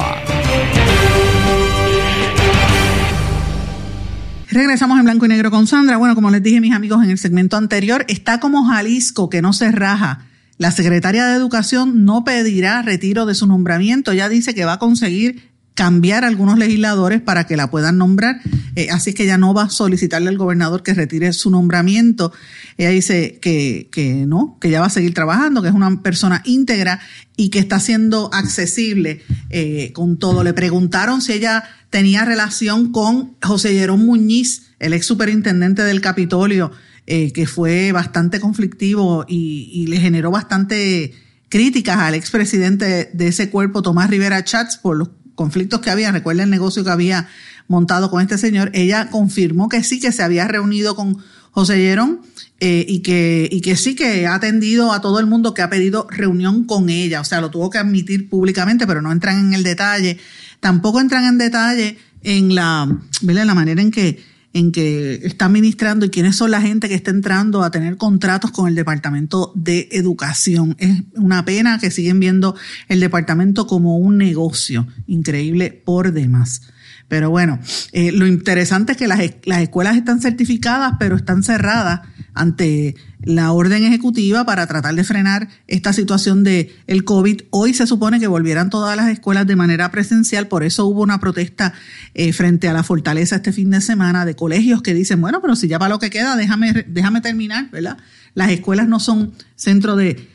[4.50, 5.98] Regresamos en blanco y negro con Sandra.
[5.98, 9.52] Bueno, como les dije mis amigos en el segmento anterior, está como Jalisco que no
[9.52, 10.28] se raja.
[10.60, 14.14] La secretaria de Educación no pedirá retiro de su nombramiento.
[14.14, 18.40] Ya dice que va a conseguir cambiar algunos legisladores para que la puedan nombrar.
[18.76, 22.32] Eh, así que ella no va a solicitarle al gobernador que retire su nombramiento.
[22.78, 26.42] Ella dice que, que no, que ya va a seguir trabajando, que es una persona
[26.46, 27.02] íntegra
[27.36, 30.46] y que está siendo accesible eh, con todo.
[30.46, 36.72] Le preguntaron si ella tenía relación con José Jerón Muñiz, el ex superintendente del Capitolio,
[37.06, 41.14] eh, que fue bastante conflictivo y, y le generó bastante
[41.50, 46.44] críticas al expresidente de ese cuerpo, Tomás Rivera Chats, por los conflictos que había, recuerda
[46.44, 47.28] el negocio que había
[47.68, 51.18] montado con este señor, ella confirmó que sí, que se había reunido con
[51.52, 52.22] José Llerón
[52.60, 55.70] eh, y, que, y que sí que ha atendido a todo el mundo que ha
[55.70, 57.22] pedido reunión con ella.
[57.22, 60.18] O sea, lo tuvo que admitir públicamente, pero no entran en el detalle.
[60.60, 62.88] Tampoco entran en detalle en la,
[63.22, 64.24] en la manera en que,
[64.56, 68.52] en que está administrando y quiénes son la gente que está entrando a tener contratos
[68.52, 70.78] con el Departamento de Educación.
[70.80, 72.56] Es una pena que siguen viendo
[72.88, 76.62] el departamento como un negocio increíble por demás.
[77.10, 77.60] Pero bueno,
[77.92, 82.00] eh, lo interesante es que las, las escuelas están certificadas, pero están cerradas
[82.34, 87.42] ante la orden ejecutiva para tratar de frenar esta situación de el COVID.
[87.50, 91.20] Hoy se supone que volvieran todas las escuelas de manera presencial, por eso hubo una
[91.20, 91.74] protesta
[92.14, 95.56] eh, frente a la fortaleza este fin de semana de colegios que dicen, bueno, pero
[95.56, 97.98] si ya para lo que queda, déjame, déjame terminar, ¿verdad?
[98.36, 100.30] Las escuelas no son centro de,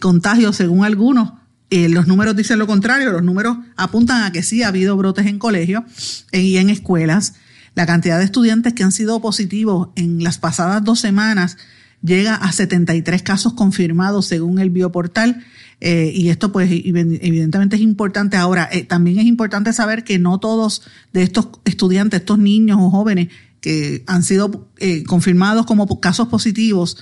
[0.00, 1.32] contagio según algunos.
[1.70, 5.26] Eh, los números dicen lo contrario, los números apuntan a que sí ha habido brotes
[5.26, 7.34] en colegios y en escuelas.
[7.74, 11.58] La cantidad de estudiantes que han sido positivos en las pasadas dos semanas
[12.02, 15.44] llega a 73 casos confirmados según el bioportal.
[15.80, 18.36] Eh, y esto pues evidentemente es importante.
[18.36, 20.82] Ahora, eh, también es importante saber que no todos
[21.12, 23.28] de estos estudiantes, estos niños o jóvenes
[23.60, 26.98] que han sido eh, confirmados como casos positivos,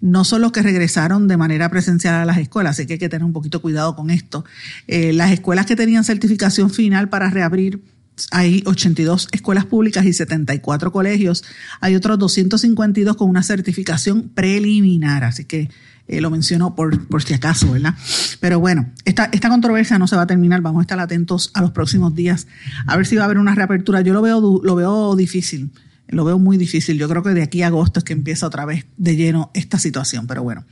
[0.00, 3.08] no son los que regresaron de manera presencial a las escuelas, así que hay que
[3.08, 4.46] tener un poquito cuidado con esto.
[4.88, 7.82] las escuelas que tenían certificación final para reabrir
[8.30, 11.44] hay 82 escuelas públicas y 74 colegios.
[11.80, 15.70] Hay otros 252 con una certificación preliminar, así que
[16.08, 17.94] eh, lo menciono por, por si acaso, ¿verdad?
[18.40, 21.60] Pero bueno, esta, esta controversia no se va a terminar, vamos a estar atentos a
[21.60, 22.46] los próximos días,
[22.86, 24.00] a ver si va a haber una reapertura.
[24.00, 25.70] Yo lo veo, lo veo difícil
[26.10, 26.98] lo veo muy difícil.
[26.98, 29.78] Yo creo que de aquí a agosto es que empieza otra vez de lleno esta
[29.78, 30.26] situación.
[30.26, 30.64] Pero bueno,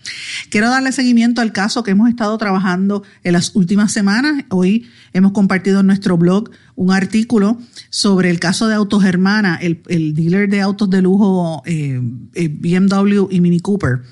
[0.50, 4.44] quiero darle seguimiento al caso que hemos estado trabajando en las últimas semanas.
[4.50, 7.58] Hoy hemos compartido en nuestro blog un artículo
[7.90, 12.00] sobre el caso de Autos Hermana, el, dealer de autos de lujo eh,
[12.34, 14.02] eh, BMW y Mini Cooper.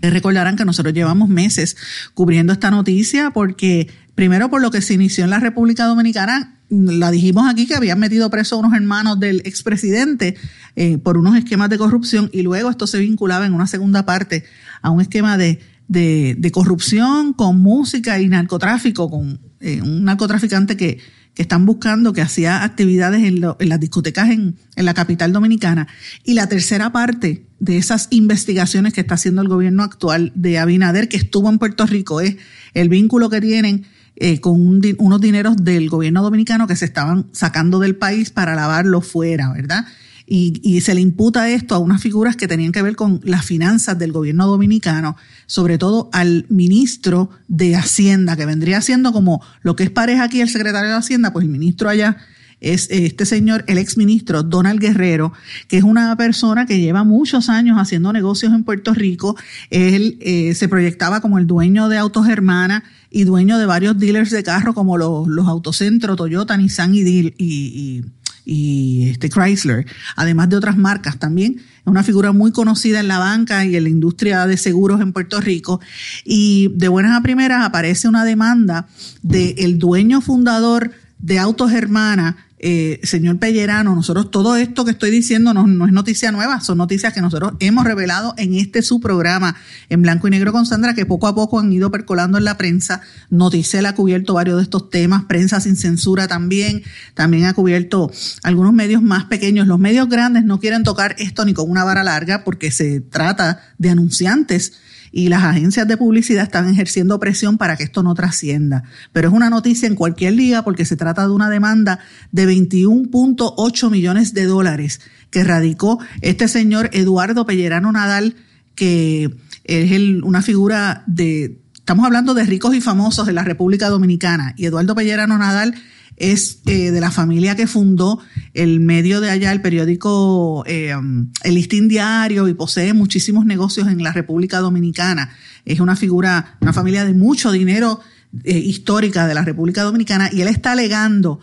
[0.00, 1.76] Recordarán que nosotros llevamos meses
[2.14, 7.12] cubriendo esta noticia porque primero por lo que se inició en la República Dominicana la
[7.12, 10.34] dijimos aquí que habían metido preso a unos hermanos del expresidente
[10.74, 14.42] eh, por unos esquemas de corrupción y luego esto se vinculaba en una segunda parte
[14.82, 20.98] a un esquema de, de, corrupción con música y narcotráfico, con eh, un narcotraficante que,
[21.32, 25.86] que, están buscando, que hacía actividades en, en las discotecas en, en la capital dominicana.
[26.24, 31.08] Y la tercera parte de esas investigaciones que está haciendo el gobierno actual de Abinader,
[31.08, 32.36] que estuvo en Puerto Rico, es
[32.74, 33.86] el vínculo que tienen
[34.20, 39.00] eh, con unos dineros del gobierno dominicano que se estaban sacando del país para lavarlo
[39.00, 39.84] fuera, ¿verdad?
[40.26, 43.46] Y, y, se le imputa esto a unas figuras que tenían que ver con las
[43.46, 49.74] finanzas del gobierno dominicano, sobre todo al ministro de Hacienda, que vendría siendo como lo
[49.74, 52.18] que es pareja aquí el secretario de Hacienda, pues el ministro allá
[52.60, 55.32] es este señor, el exministro Donald Guerrero,
[55.68, 59.36] que es una persona que lleva muchos años haciendo negocios en Puerto Rico.
[59.70, 64.30] Él eh, se proyectaba como el dueño de Autos Hermana y dueño de varios dealers
[64.30, 68.04] de carro como los, los Autocentro, Toyota, Nissan y, y, y,
[68.44, 71.56] y este Chrysler, además de otras marcas también.
[71.58, 75.12] Es una figura muy conocida en la banca y en la industria de seguros en
[75.12, 75.80] Puerto Rico.
[76.24, 78.88] Y de buenas a primeras aparece una demanda
[79.22, 85.10] del el dueño fundador de Autos Hermana, eh, señor Pellerano, nosotros todo esto que estoy
[85.10, 89.54] diciendo no, es noticia nueva, son noticias que nosotros hemos revelado en este su programa
[89.88, 92.56] en blanco y negro con Sandra, que poco a poco han ido percolando en la
[92.58, 93.00] prensa.
[93.30, 96.82] Noticel ha cubierto varios de estos temas, prensa sin censura también,
[97.14, 98.10] también ha cubierto
[98.42, 99.68] algunos medios más pequeños.
[99.68, 103.60] Los medios grandes no quieren tocar esto ni con una vara larga porque se trata
[103.78, 104.72] de anunciantes
[105.12, 108.84] y las agencias de publicidad están ejerciendo presión para que esto no trascienda.
[109.12, 111.98] Pero es una noticia en cualquier liga porque se trata de una demanda
[112.32, 118.36] de 21.8 millones de dólares que radicó este señor Eduardo Pellerano Nadal,
[118.74, 124.54] que es una figura de, estamos hablando de ricos y famosos de la República Dominicana,
[124.56, 125.74] y Eduardo Pellerano Nadal
[126.18, 128.20] es eh, de la familia que fundó
[128.54, 130.94] el medio de allá, el periódico eh,
[131.42, 135.30] El Listín Diario, y posee muchísimos negocios en la República Dominicana.
[135.64, 138.00] Es una figura, una familia de mucho dinero
[138.44, 141.40] eh, histórica de la República Dominicana, y él está alegando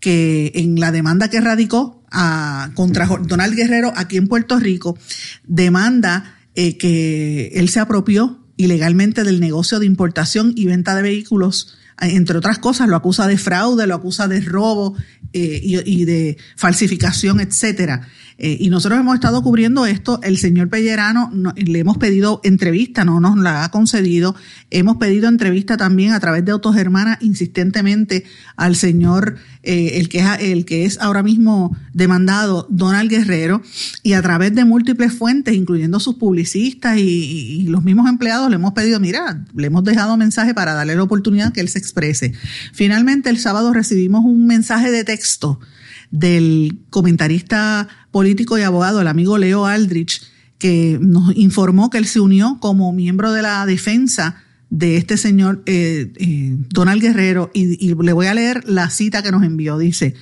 [0.00, 4.98] que en la demanda que radicó a, contra Donald Guerrero aquí en Puerto Rico,
[5.46, 12.38] demanda que él se apropió ilegalmente del negocio de importación y venta de vehículos entre
[12.38, 14.94] otras cosas, lo acusa de fraude, lo acusa de robo
[15.32, 18.06] eh, y, de falsificación, etcétera.
[18.38, 20.20] Eh, y nosotros hemos estado cubriendo esto.
[20.22, 24.34] El señor Pellerano le hemos pedido entrevista, no nos la ha concedido.
[24.70, 28.24] Hemos pedido entrevista también a través de Autos Hermanas insistentemente
[28.56, 33.62] al señor, eh, el, que es, el que es ahora mismo demandado, Donald Guerrero,
[34.02, 38.72] y a través de múltiples fuentes, incluyendo sus publicistas y, los mismos empleados, le hemos
[38.74, 42.32] pedido, mira, le hemos dejado mensaje para darle la oportunidad que él se exprese.
[42.72, 45.60] Finalmente, el sábado recibimos un mensaje de texto
[46.10, 50.22] del comentarista político y abogado, el amigo Leo Aldrich,
[50.58, 55.62] que nos informó que él se unió como miembro de la defensa de este señor
[55.66, 59.78] eh, eh, Donald Guerrero y, le voy a leer la cita que nos envió.
[59.78, 60.14] Dice,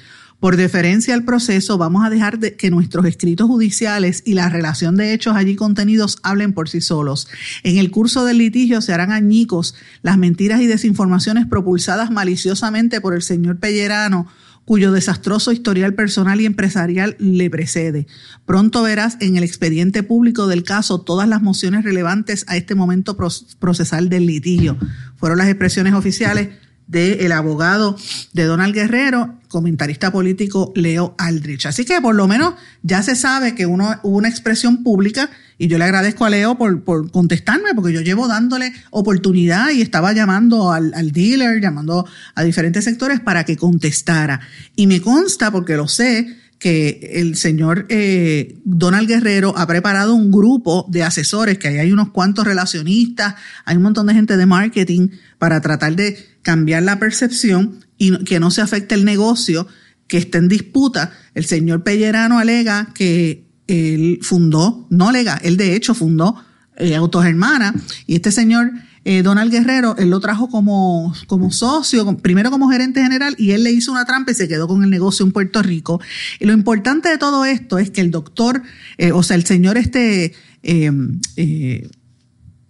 [0.44, 4.94] por deferencia al proceso, vamos a dejar de que nuestros escritos judiciales y la relación
[4.94, 7.28] de hechos allí contenidos hablen por sí solos.
[7.62, 13.14] En el curso del litigio se harán añicos las mentiras y desinformaciones propulsadas maliciosamente por
[13.14, 14.26] el señor Pellerano
[14.66, 18.06] cuyo desastroso historial personal y empresarial le precede.
[18.44, 23.16] Pronto verás en el expediente público del caso todas las mociones relevantes a este momento
[23.16, 24.76] procesal del litigio.
[25.16, 26.50] Fueron las expresiones oficiales
[26.86, 27.96] del abogado
[28.32, 31.66] de Donald Guerrero, comentarista político Leo Aldrich.
[31.66, 35.68] Así que por lo menos ya se sabe que uno, hubo una expresión pública y
[35.68, 40.12] yo le agradezco a Leo por, por contestarme, porque yo llevo dándole oportunidad y estaba
[40.12, 44.40] llamando al, al, dealer, llamando a diferentes sectores para que contestara.
[44.76, 50.30] Y me consta, porque lo sé, que el señor eh, Donald Guerrero ha preparado un
[50.30, 53.34] grupo de asesores, que ahí hay unos cuantos relacionistas,
[53.66, 58.38] hay un montón de gente de marketing para tratar de cambiar la percepción y que
[58.38, 59.66] no se afecte el negocio
[60.06, 61.12] que esté en disputa.
[61.34, 66.44] El señor Pellerano alega que él fundó, no alega, él de hecho fundó
[66.76, 67.74] eh, Autogermana
[68.06, 68.70] y este señor
[69.06, 73.62] eh, Donald Guerrero, él lo trajo como, como socio, primero como gerente general, y él
[73.62, 76.00] le hizo una trampa y se quedó con el negocio en Puerto Rico.
[76.40, 78.62] Y lo importante de todo esto es que el doctor,
[78.96, 81.88] eh, o sea, el señor este, eh,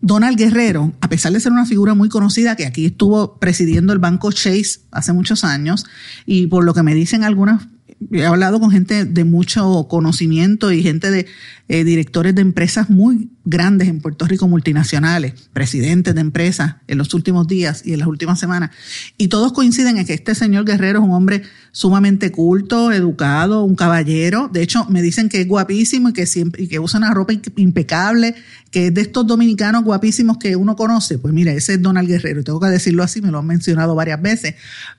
[0.04, 3.98] Donald Guerrero, a pesar de ser una figura muy conocida, que aquí estuvo presidiendo el
[3.98, 5.86] banco Chase hace muchos años,
[6.26, 7.68] y por lo que me dicen algunas
[8.12, 11.26] he hablado con gente de mucho conocimiento y gente de
[11.68, 17.12] eh, directores de empresas muy grandes en Puerto Rico, multinacionales, presidentes de empresas en los
[17.12, 18.70] últimos días y en las últimas semanas.
[19.18, 23.76] Y todos coinciden en que este señor Guerrero es un hombre sumamente culto, educado, un
[23.76, 24.48] caballero.
[24.52, 27.34] De hecho, me dicen que es guapísimo y que siempre, y que usa una ropa
[27.56, 28.34] impecable,
[28.70, 31.18] que es de estos dominicanos guapísimos que uno conoce.
[31.18, 32.44] Pues mira, ese es Donald Guerrero.
[32.44, 34.54] Tengo que decirlo así, me lo han mencionado varias veces,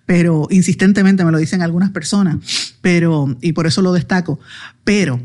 [0.05, 2.37] pero insistentemente me lo dicen algunas personas.
[2.81, 4.39] Pero, y por eso lo destaco.
[4.83, 5.19] Pero,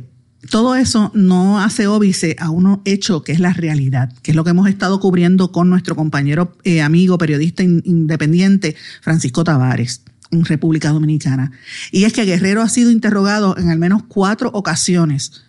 [0.48, 4.44] todo eso no hace óbice a uno hecho que es la realidad, que es lo
[4.44, 10.90] que hemos estado cubriendo con nuestro compañero eh, amigo periodista independiente Francisco Tavares en República
[10.90, 11.52] Dominicana.
[11.92, 15.42] Y es que Guerrero ha sido interrogado en al menos cuatro ocasiones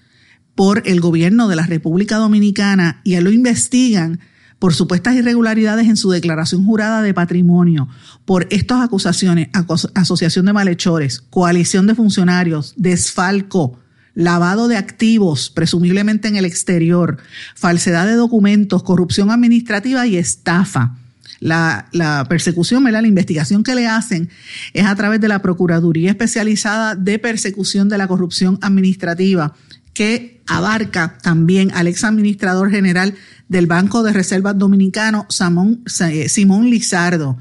[0.56, 4.20] por el gobierno de la República Dominicana y lo investigan
[4.60, 7.88] por supuestas irregularidades en su declaración jurada de patrimonio,
[8.26, 9.50] por estas acusaciones,
[9.96, 13.80] asociación de malhechores, coalición de funcionarios, desfalco,
[14.14, 17.18] lavado de activos, presumiblemente en el exterior,
[17.56, 20.98] falsedad de documentos, corrupción administrativa y estafa.
[21.40, 21.88] La,
[22.30, 24.30] persecución, la investigación que le hacen
[24.74, 29.56] es a través de la Procuraduría Especializada de Persecución de la Corrupción Administrativa,
[29.94, 33.16] que abarca también al ex administrador general
[33.50, 37.38] del Banco de Reservas Dominicano, Simón Lizardo.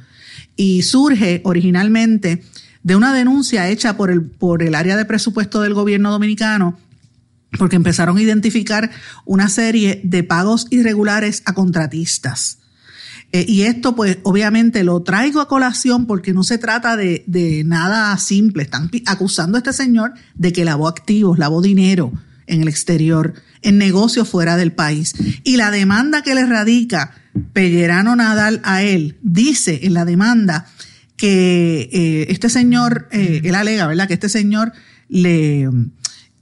[0.57, 2.43] Y surge originalmente
[2.83, 6.79] de una denuncia hecha por el, por el área de presupuesto del gobierno dominicano
[7.59, 8.91] porque empezaron a identificar
[9.25, 12.59] una serie de pagos irregulares a contratistas.
[13.33, 17.63] Eh, y esto, pues, obviamente lo traigo a colación porque no se trata de, de,
[17.65, 18.65] nada simple.
[18.65, 22.13] Están acusando a este señor de que lavó activos, lavó dinero
[22.47, 25.15] en el exterior, en negocios fuera del país.
[25.45, 27.13] Y la demanda que le radica
[27.53, 30.67] Pellerano Nadal a él, dice en la demanda
[31.21, 34.09] que eh, este señor, eh, él alega, ¿verdad?
[34.09, 34.73] Que este señor
[35.11, 35.69] le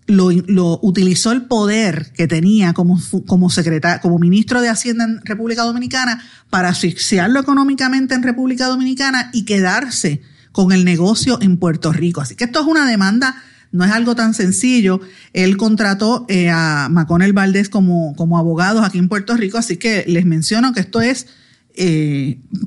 [0.07, 5.65] lo, utilizó el poder que tenía como, como secretario, como ministro de Hacienda en República
[5.65, 12.21] Dominicana para asfixiarlo económicamente en República Dominicana y quedarse con el negocio en Puerto Rico.
[12.21, 13.35] Así que esto es una demanda,
[13.73, 15.01] no es algo tan sencillo.
[15.33, 20.05] Él contrató eh, a Maconel Valdés como, como abogados aquí en Puerto Rico, así que
[20.07, 21.27] les menciono que esto es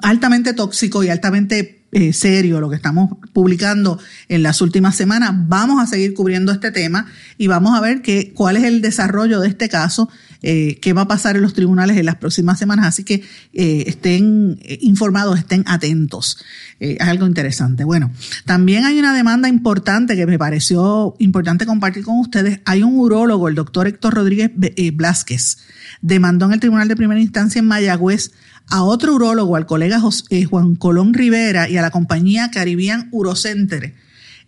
[0.01, 3.99] altamente tóxico y altamente eh, serio lo que estamos publicando
[4.29, 5.31] en las últimas semanas.
[5.33, 7.05] Vamos a seguir cubriendo este tema
[7.37, 10.09] y vamos a ver que, cuál es el desarrollo de este caso,
[10.41, 12.85] eh, qué va a pasar en los tribunales en las próximas semanas.
[12.85, 16.37] Así que eh, estén informados, estén atentos.
[16.79, 17.83] es algo interesante.
[17.83, 18.09] Bueno,
[18.45, 22.61] también hay una demanda importante que me pareció importante compartir con ustedes.
[22.63, 24.51] Hay un urólogo, el doctor Héctor Rodríguez
[24.93, 25.57] Blasquez,
[26.01, 28.31] demandó en el Tribunal de Primera Instancia en Mayagüez
[28.67, 33.95] a otro urólogo, al colega eh, Juan Colón Rivera y a la compañía Caribbean Urocenter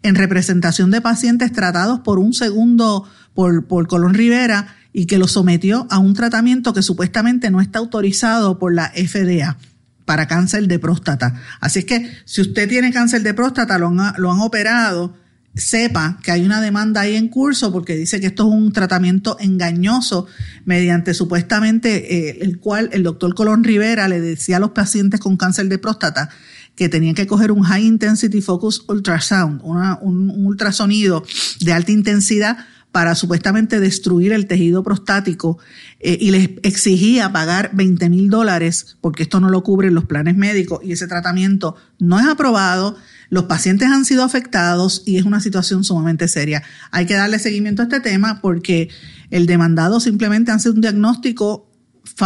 [0.04, 5.28] en representación de pacientes tratados por un segundo, por, por Colón Rivera y que lo
[5.28, 9.58] sometió a un tratamiento que supuestamente no está autorizado por la FDA
[10.06, 11.42] para cáncer de próstata.
[11.62, 15.16] Así es que si usted tiene cáncer de próstata, lo han, lo han operado
[15.56, 19.38] sepa que hay una demanda ahí en curso porque dice que esto es un tratamiento
[19.40, 20.26] engañoso
[20.66, 25.38] mediante supuestamente eh, el cual el doctor Colón Rivera le decía a los pacientes con
[25.38, 26.30] cáncer de próstata
[26.76, 31.24] que tenían que coger un High Intensity Focus Ultrasound, un, ultrasonido
[31.60, 32.58] de alta intensidad
[32.92, 35.60] para supuestamente destruir el tejido prostático
[36.00, 40.36] eh, y les exigía pagar 20 mil dólares porque esto no lo cubren los planes
[40.36, 42.96] médicos y ese tratamiento no es aprobado
[43.30, 46.64] los pacientes han sido afectados y es una situación sumamente seria.
[46.92, 48.90] Hay que darle seguimiento a este tema porque
[49.32, 51.70] el demandado simplemente hace un diagnóstico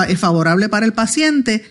[0.08, 1.64] eh, favorable para el paciente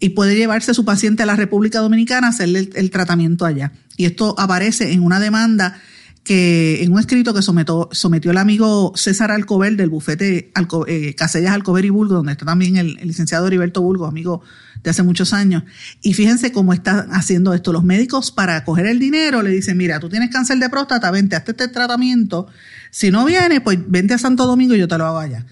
[0.00, 3.72] y puede llevarse a su paciente a la República Dominicana a hacerle el, tratamiento allá.
[3.96, 5.78] Y esto aparece en una demanda
[6.22, 10.52] que en un escrito que sometió, el amigo César Alcover del bufete
[10.86, 14.42] eh, Casellas Alcover y Bulgo, donde está también el, el, licenciado Heriberto Bulgo, amigo
[14.82, 15.62] de hace muchos años.
[16.02, 17.72] Y fíjense cómo están haciendo esto.
[17.72, 21.36] Los médicos para coger el dinero le dicen, mira, tú tienes cáncer de próstata, vente,
[21.36, 22.46] hazte este tratamiento.
[22.90, 25.46] Si no viene, pues vente a Santo Domingo y yo te lo hago allá.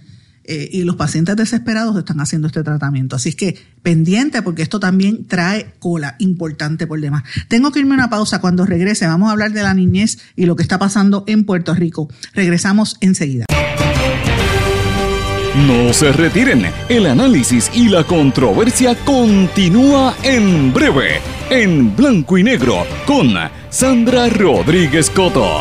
[0.51, 3.17] Eh, y los pacientes desesperados están haciendo este tratamiento.
[3.17, 7.23] Así es que pendiente porque esto también trae cola importante por demás.
[7.49, 8.41] Tengo que irme a una pausa.
[8.41, 11.75] Cuando regrese vamos a hablar de la niñez y lo que está pasando en Puerto
[11.75, 12.09] Rico.
[12.33, 13.45] Regresamos enseguida.
[15.67, 21.21] No se retiren, el análisis y la controversia continúa en breve,
[21.51, 23.35] en blanco y negro, con
[23.69, 25.61] Sandra Rodríguez Coto.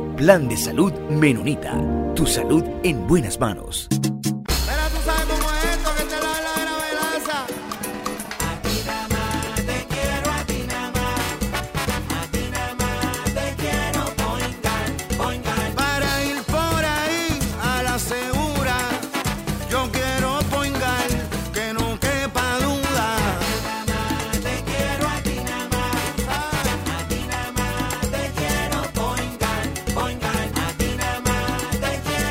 [0.21, 1.73] Plan de salud Menonita.
[2.13, 3.87] Tu salud en buenas manos.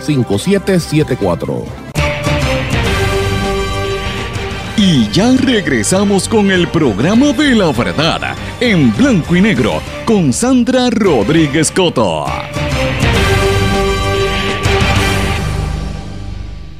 [0.00, 1.64] 5774.
[4.76, 10.88] Y ya regresamos con el programa de la verdad en blanco y negro con Sandra
[10.88, 12.24] Rodríguez Coto.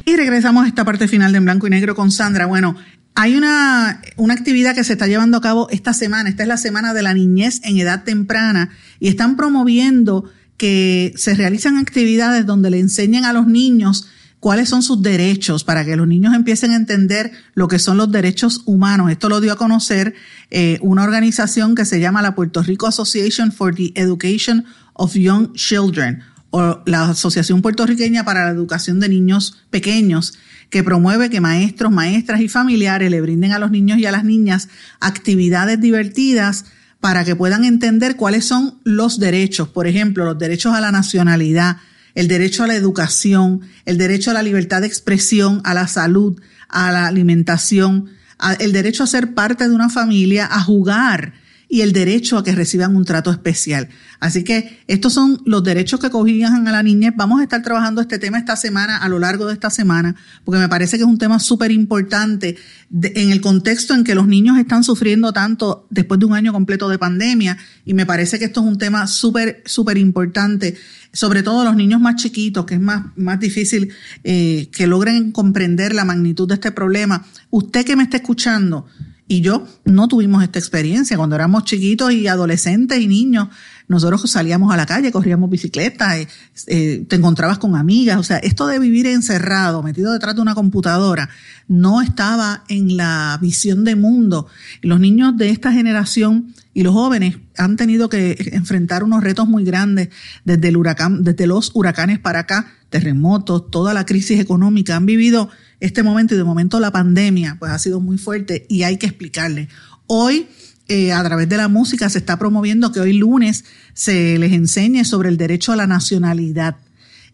[0.06, 2.46] Y regresamos a esta parte final de En Blanco y Negro con Sandra.
[2.46, 2.74] Bueno,
[3.14, 6.30] hay una, una, actividad que se está llevando a cabo esta semana.
[6.30, 10.24] Esta es la semana de la niñez en edad temprana y están promoviendo
[10.60, 14.08] que se realizan actividades donde le enseñen a los niños
[14.40, 18.12] cuáles son sus derechos para que los niños empiecen a entender lo que son los
[18.12, 19.10] derechos humanos.
[19.10, 20.12] Esto lo dio a conocer
[20.50, 25.54] eh, una organización que se llama la Puerto Rico Association for the Education of Young
[25.54, 30.34] Children o la Asociación Puertorriqueña para la Educación de Niños Pequeños,
[30.68, 34.24] que promueve que maestros, maestras y familiares le brinden a los niños y a las
[34.24, 34.68] niñas
[35.00, 36.66] actividades divertidas
[37.00, 41.78] para que puedan entender cuáles son los derechos, por ejemplo, los derechos a la nacionalidad,
[42.14, 46.40] el derecho a la educación, el derecho a la libertad de expresión, a la salud,
[46.68, 48.10] a la alimentación,
[48.58, 51.34] el derecho a ser parte de una familia, a jugar,
[51.72, 53.88] y el derecho a que reciban un trato especial.
[54.18, 57.12] Así que estos son los derechos que cogían a la niñez.
[57.16, 60.58] Vamos a estar trabajando este tema esta semana, a lo largo de esta semana, porque
[60.58, 62.56] me parece que es un tema súper importante
[62.92, 66.88] en el contexto en que los niños están sufriendo tanto después de un año completo
[66.88, 67.56] de pandemia.
[67.86, 70.74] Y me parece que esto es un tema súper, súper importante,
[71.12, 73.92] sobre todo los niños más chiquitos, que es más, más difícil
[74.24, 77.24] eh, que logren comprender la magnitud de este problema.
[77.50, 78.86] Usted que me está escuchando,
[79.30, 83.46] y yo no tuvimos esta experiencia cuando éramos chiquitos y adolescentes y niños.
[83.86, 86.26] nosotros salíamos a la calle, corríamos bicicleta, eh,
[86.66, 90.56] eh, te encontrabas con amigas, o sea, esto de vivir encerrado, metido detrás de una
[90.56, 91.30] computadora,
[91.68, 94.48] no estaba en la visión de mundo.
[94.82, 99.62] Los niños de esta generación y los jóvenes han tenido que enfrentar unos retos muy
[99.62, 100.08] grandes
[100.44, 105.50] desde el huracán, desde los huracanes para acá, terremotos, toda la crisis económica, han vivido
[105.80, 109.06] este momento y de momento la pandemia, pues ha sido muy fuerte y hay que
[109.06, 109.68] explicarle.
[110.06, 110.46] Hoy
[110.88, 113.64] eh, a través de la música se está promoviendo que hoy lunes
[113.94, 116.76] se les enseñe sobre el derecho a la nacionalidad,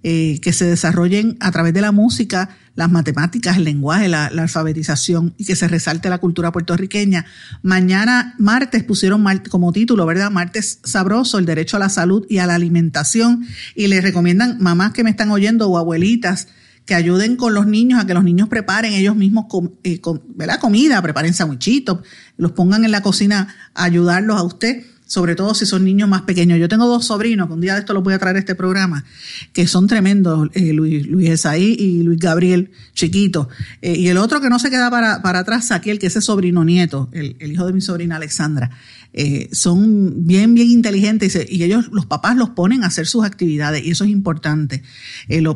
[0.03, 5.34] eh, que se desarrollen a través de la música las matemáticas, el lenguaje, la, alfabetización
[5.38, 7.24] y que se resalte la cultura puertorriqueña.
[7.62, 10.30] Mañana, martes, pusieron como título, ¿verdad?
[10.30, 13.47] Martes sabroso, el derecho a la salud y a la alimentación.
[13.74, 16.49] Y les recomiendan, mamás que me están oyendo o abuelitas,
[16.87, 19.47] que ayuden con los niños a que los niños preparen ellos mismos
[19.82, 20.61] eh, ¿verdad?
[20.61, 21.99] comida, preparen sandwichitos,
[22.37, 26.22] los pongan en la cocina a ayudarlos a usted sobre todo si son niños más
[26.22, 26.59] pequeños.
[26.59, 28.54] Yo tengo dos sobrinos, que un día de esto los voy a traer a este
[28.54, 29.04] programa,
[29.52, 33.48] que son tremendos, eh, Luis, Luis Esaí y Luis Gabriel, chiquito.
[33.82, 36.26] Eh, y el otro que no se queda para, para atrás, aquel que es ese
[36.26, 38.70] sobrino nieto, el, el hijo de mi sobrina Alexandra.
[39.18, 43.82] Eh, son bien, bien inteligentes y, ellos, los papás los ponen a hacer sus actividades
[43.82, 44.82] y eso es importante.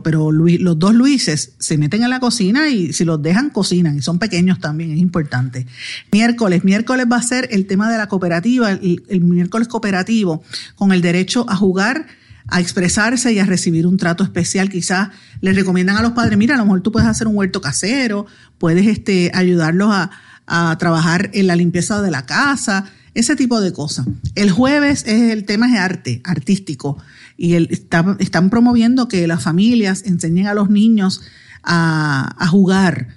[0.03, 4.01] Pero los dos Luises se meten en la cocina y si los dejan, cocinan y
[4.03, 5.67] son pequeños también, es importante.
[6.11, 10.43] Miércoles, miércoles va a ser el tema de la cooperativa, el, el miércoles cooperativo,
[10.77, 12.07] con el derecho a jugar
[12.53, 14.71] a expresarse y a recibir un trato especial.
[14.71, 15.11] Quizás
[15.41, 18.27] les recomiendan a los padres, mira, a lo mejor tú puedes hacer un huerto casero,
[18.59, 20.11] puedes este, ayudarlos a,
[20.47, 24.07] a trabajar en la limpieza de la casa, ese tipo de cosas.
[24.35, 26.99] El jueves es el tema de arte, artístico,
[27.37, 27.69] y el,
[28.19, 31.23] están promoviendo que las familias enseñen a los niños
[31.63, 33.09] a, jugar,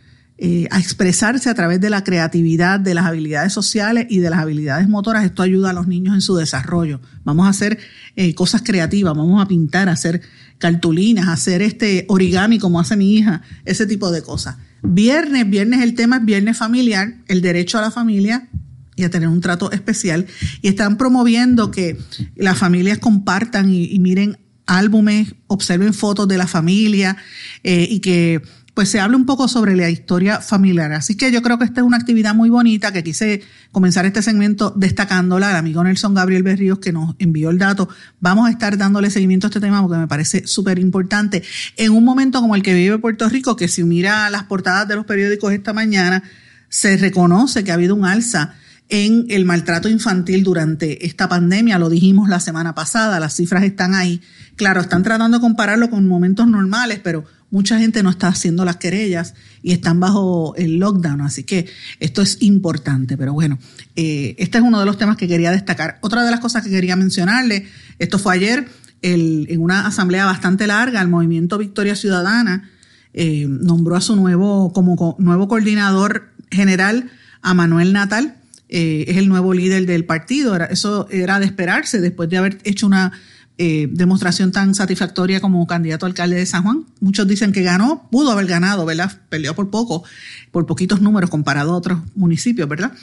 [0.46, 4.40] eh, a expresarse a través de la creatividad, de las habilidades sociales y de las
[4.40, 5.24] habilidades motoras.
[5.24, 7.00] Esto ayuda a los niños en su desarrollo.
[7.24, 7.80] Vamos a hacer
[8.18, 10.22] eh, cosas creativas, vamos a pintar, a hacer
[10.58, 14.58] cartulinas, a hacer este origami como hace mi hija, ese tipo de cosas.
[14.82, 18.50] Viernes, viernes el tema es viernes familiar, el derecho a la familia
[18.98, 20.28] y a tener un trato especial.
[20.62, 21.98] Y están promoviendo que
[22.36, 27.16] las familias compartan y, miren álbumes, observen fotos de la familia
[27.64, 28.42] eh, y que
[28.74, 30.94] pues se hable un poco sobre la historia familiar.
[30.94, 34.22] Así que yo creo que esta es una actividad muy bonita que quise comenzar este
[34.22, 37.88] segmento destacándola al amigo Nelson Gabriel Berríos que nos envió el dato.
[38.20, 41.44] Vamos a estar dándole seguimiento a este tema porque me parece súper importante.
[41.78, 44.96] En un momento como el que vive Puerto Rico, que si mira las portadas de
[44.96, 46.24] los periódicos esta mañana,
[46.70, 48.56] se reconoce que ha habido un alza
[48.90, 53.96] en el maltrato infantil durante esta pandemia, lo dijimos la semana pasada, las cifras están
[53.96, 54.22] ahí.
[54.56, 58.78] Claro, están tratando de compararlo con momentos normales, pero mucha gente no está haciendo las
[58.78, 61.68] querellas y están bajo el lockdown, así que
[62.00, 63.16] esto es importante.
[63.16, 63.60] Pero bueno,
[63.96, 66.00] eh, este es uno de los temas que quería destacar.
[66.02, 67.68] Otra de las cosas que quería mencionarle,
[68.00, 68.68] esto fue ayer,
[69.04, 72.72] en una asamblea bastante larga, el movimiento Victoria Ciudadana
[73.14, 77.12] eh, nombró a su nuevo, como nuevo coordinador general
[77.44, 78.38] a Manuel Natal
[78.70, 80.56] eh, es el nuevo líder del partido.
[80.56, 83.12] eso era de esperarse después de haber hecho una
[83.58, 86.86] eh, demostración tan satisfactoria como candidato a alcalde de San Juan.
[87.00, 89.22] Muchos dicen que ganó, pudo haber ganado, ¿verdad?
[89.30, 90.04] Peleó por poco,
[90.52, 92.94] por poquitos números comparado a otros municipios, ¿verdad?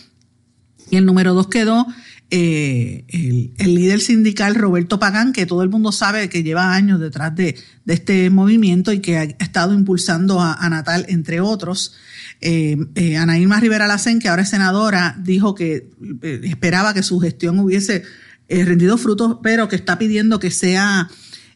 [0.91, 1.87] Y el número dos quedó
[2.31, 7.35] eh, el, líder sindical Roberto Pagán, que todo el mundo sabe que lleva años detrás
[7.35, 11.93] de, este movimiento y que ha estado impulsando a Natal, entre otros.
[12.41, 15.91] Eh, eh, Ana Rivera Lacen, que ahora es senadora, dijo que
[16.23, 18.03] eh, esperaba que su gestión hubiese
[18.51, 21.09] eh, rendido frutos, pero que está pidiendo que sea,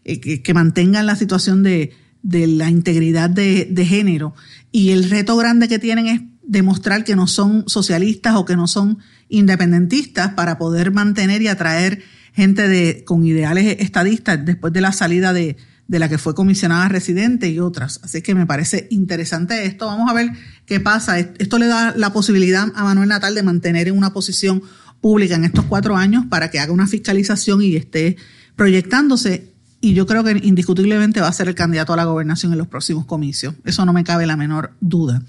[0.04, 1.92] que, que, mantengan la situación de,
[2.22, 4.34] de la integridad de, de, género.
[4.72, 8.68] Y el reto grande que tienen es demostrar que no son socialistas o que no
[8.68, 14.92] son independentistas para poder mantener y atraer gente de, con ideales estadistas después de la
[14.92, 18.00] salida de, de la que fue comisionada residente y otras.
[18.02, 19.86] Así que me parece interesante esto.
[19.86, 20.30] Vamos a ver
[20.66, 21.18] qué pasa.
[21.18, 24.62] Esto le da la posibilidad a Manuel Natal de mantener en una posición
[25.00, 28.16] pública en estos cuatro años para que haga una fiscalización y esté
[28.56, 29.52] proyectándose.
[29.80, 32.68] Y yo creo que indiscutiblemente va a ser el candidato a la gobernación en los
[32.68, 33.54] próximos comicios.
[33.64, 35.22] Eso no me cabe la menor duda.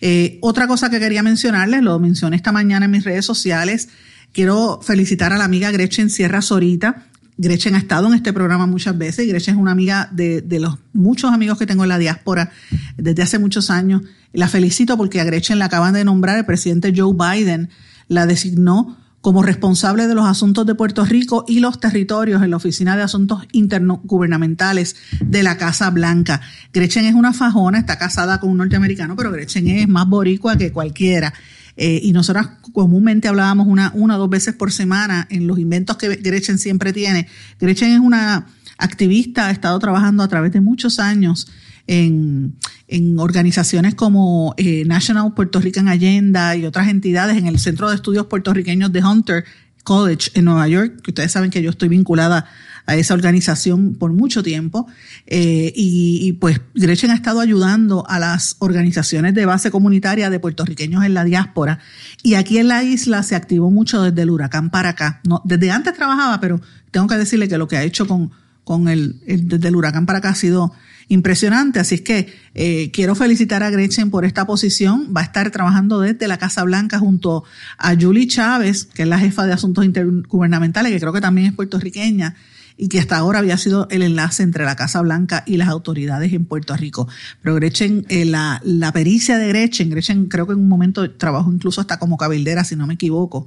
[0.00, 3.90] Eh, otra cosa que quería mencionarles, lo mencioné esta mañana en mis redes sociales.
[4.32, 7.06] Quiero felicitar a la amiga Gretchen Sierra Sorita,
[7.38, 10.78] Gretchen ha estado en este programa muchas veces y Gretchen es una amiga de, los
[10.92, 12.52] muchos amigos que tengo en la diáspora
[12.96, 14.02] desde hace muchos años.
[14.32, 17.70] La felicito porque a Gretchen la acaban de nombrar, el presidente Joe Biden
[18.08, 22.56] la designó como responsable de los asuntos de Puerto Rico y los territorios en la
[22.56, 26.40] Oficina de Asuntos Intergubernamentales de la Casa Blanca.
[26.72, 30.72] Gretchen es una fajona, está casada con un norteamericano, pero Gretchen es más boricua que
[30.72, 31.32] cualquiera.
[31.76, 35.96] Eh, y nosotras comúnmente hablábamos una, una o dos veces por semana en los inventos
[35.96, 37.28] que Gretchen siempre tiene.
[37.60, 41.46] Gretchen es una activista, ha estado trabajando a través de muchos años
[41.92, 47.96] en, organizaciones como eh, National Puerto Rican Agenda y otras entidades en el Centro de
[47.96, 49.44] Estudios Puertorriqueños de Hunter
[49.84, 52.46] College en Nueva York, que ustedes saben que yo estoy vinculada
[52.86, 54.86] a esa organización por mucho tiempo.
[55.26, 61.04] Eh, y, pues Gretchen ha estado ayudando a las organizaciones de base comunitaria de puertorriqueños
[61.04, 61.78] en la diáspora.
[62.22, 65.20] Y aquí en la isla se activó mucho desde el huracán para acá.
[65.44, 68.30] Desde antes trabajaba, pero tengo que decirle que lo que ha hecho con,
[68.64, 70.72] con el, desde el huracán para acá ha sido
[71.08, 71.80] impresionante.
[71.80, 75.12] Así es que eh, quiero felicitar a Gretchen por esta posición.
[75.16, 77.44] Va a estar trabajando desde la Casa Blanca junto
[77.78, 81.52] a Julie Chávez, que es la jefa de asuntos intergubernamentales, que creo que también es
[81.54, 82.34] puertorriqueña
[82.76, 86.32] y que hasta ahora había sido el enlace entre la Casa Blanca y las autoridades
[86.32, 87.08] en Puerto Rico.
[87.42, 91.52] Pero Gretchen, eh, la, la pericia de Gretchen, Gretchen creo que en un momento trabajó
[91.52, 93.46] incluso hasta como cabildera, si no me equivoco,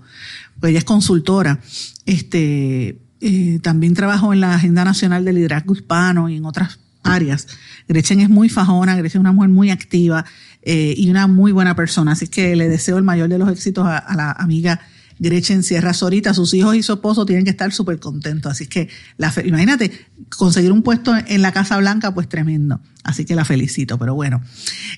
[0.60, 1.60] pues ella es consultora.
[2.06, 7.48] Este, eh, también trabajó en la Agenda Nacional del Liderazgo Hispano y en otras áreas.
[7.88, 10.26] Gretchen es muy fajona, Gretchen es una mujer muy activa
[10.62, 13.86] eh, y una muy buena persona, así que le deseo el mayor de los éxitos
[13.86, 14.82] a, a la amiga
[15.20, 18.52] Gretchen Sierra Sorita, sus hijos y su esposo tienen que estar súper contentos.
[18.52, 19.92] Así que, la imagínate,
[20.38, 22.82] conseguir un puesto en la Casa Blanca, pues tremendo.
[23.04, 23.98] Así que la felicito.
[23.98, 24.42] Pero bueno,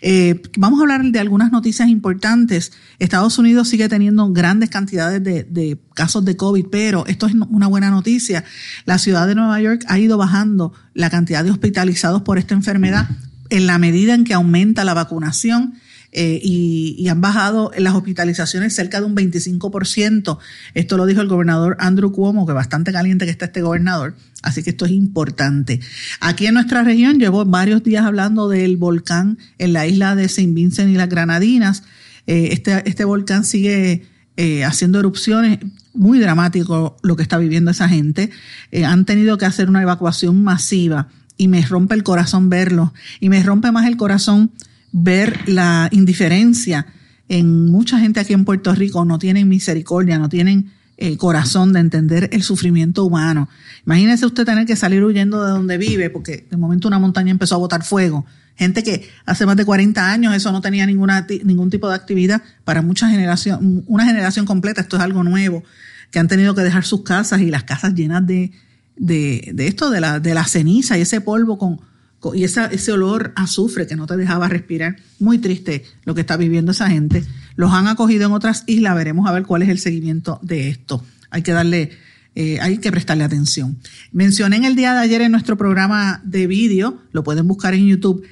[0.01, 2.71] eh, vamos a hablar de algunas noticias importantes.
[2.99, 7.67] Estados Unidos sigue teniendo grandes cantidades de, de casos de COVID, pero esto es una
[7.67, 8.43] buena noticia.
[8.85, 13.07] La ciudad de Nueva York ha ido bajando la cantidad de hospitalizados por esta enfermedad
[13.49, 15.75] en la medida en que aumenta la vacunación
[16.19, 20.39] eh, y, han bajado las hospitalizaciones cerca de un 25%.
[20.73, 24.15] Esto lo dijo el gobernador Andrew Cuomo, que bastante caliente que está este gobernador.
[24.41, 25.79] Así que esto es importante.
[26.19, 30.55] Aquí en nuestra región llevo varios días hablando del volcán en la isla de Saint
[30.55, 31.83] Vincent y las Granadinas.
[32.25, 34.07] Eh, este, este volcán sigue
[34.37, 35.59] eh, haciendo erupciones
[35.93, 38.31] muy dramático lo que está viviendo esa gente.
[38.83, 42.91] han tenido que hacer una evacuación masiva y me rompe el corazón verlo.
[43.19, 44.51] Y me rompe más el corazón
[45.03, 46.87] ver la indiferencia
[47.29, 51.73] en mucha gente aquí en Puerto Rico, no tienen misericordia, no tienen el eh, corazón
[51.73, 53.49] de entender el sufrimiento humano.
[53.85, 57.55] Imagínese usted tener que salir huyendo de donde vive, porque de momento una montaña empezó
[57.55, 58.25] a botar fuego.
[58.55, 62.41] Gente que hace más de 40 años eso no tenía ninguna, ningún tipo de actividad
[62.63, 65.63] para mucha generación, una generación completa, esto es algo nuevo,
[66.09, 68.51] que han tenido que dejar sus casas y las casas llenas de,
[68.95, 71.79] de, de esto, de la, de la ceniza y ese polvo con,
[72.35, 74.97] y ese olor azufre que no te dejaba respirar.
[75.19, 77.23] Muy triste lo que está viviendo esa gente.
[77.55, 81.03] Los han acogido en otras islas, veremos a ver cuál es el seguimiento de esto.
[81.29, 81.91] Hay que darle,
[82.35, 83.77] eh, hay que prestarle atención.
[84.11, 87.87] Mencioné en el día de ayer en nuestro programa de vídeo, lo pueden buscar en
[87.87, 88.25] YouTube,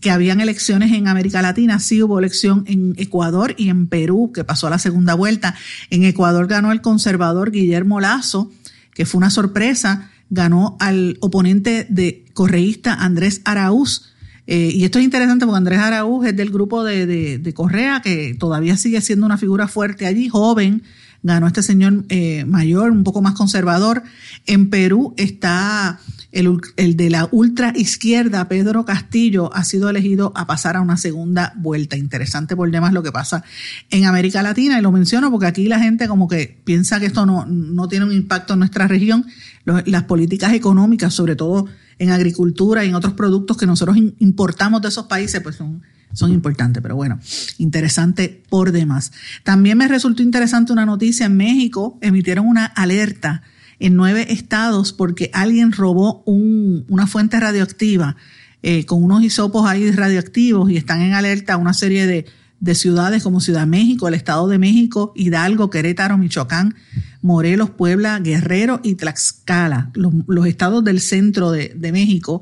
[0.00, 1.78] que habían elecciones en América Latina.
[1.78, 5.54] Sí hubo elección en Ecuador y en Perú, que pasó a la segunda vuelta.
[5.90, 8.50] En Ecuador ganó el conservador Guillermo Lazo,
[8.94, 14.14] que fue una sorpresa ganó al oponente de correísta Andrés Araúz.
[14.46, 18.78] Eh, y esto es interesante porque Andrés Araúz es del grupo de, Correa, que todavía
[18.78, 20.82] sigue siendo una figura fuerte allí, joven.
[21.22, 24.02] Ganó este señor eh, mayor, un poco más conservador.
[24.46, 26.00] En Perú está
[26.32, 31.52] el, de la ultra izquierda, Pedro Castillo, ha sido elegido a pasar a una segunda
[31.56, 31.96] vuelta.
[31.96, 33.44] Interesante por demás lo que pasa
[33.90, 34.78] en América Latina.
[34.78, 38.06] Y lo menciono porque aquí la gente como que piensa que esto no, no tiene
[38.06, 39.26] un impacto en nuestra región
[39.64, 41.66] las políticas económicas, sobre todo
[41.98, 45.82] en agricultura y en otros productos que nosotros importamos de esos países, pues son,
[46.14, 46.82] son importantes.
[46.82, 47.20] Pero bueno,
[47.58, 49.12] interesante por demás.
[49.44, 53.42] También me resultó interesante una noticia en México, emitieron una alerta
[53.84, 58.16] en nueve estados porque alguien robó un, una fuente radioactiva
[58.62, 62.26] eh, con unos hisopos ahí radioactivos y están en alerta una serie de
[62.62, 66.76] de ciudades como Ciudad México, el Estado de México, Hidalgo, Querétaro, Michoacán,
[67.20, 72.40] Morelos, Puebla, Guerrero y Tlaxcala, los, estados del centro de, México,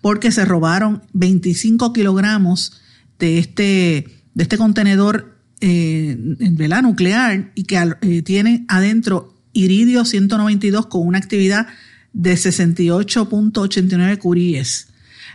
[0.00, 2.80] porque se robaron 25 kilogramos
[3.20, 6.16] de este, este contenedor eh,
[6.82, 11.66] nuclear y que eh, tiene adentro iridio 192 con una actividad
[12.12, 14.88] de 68.89 curíes.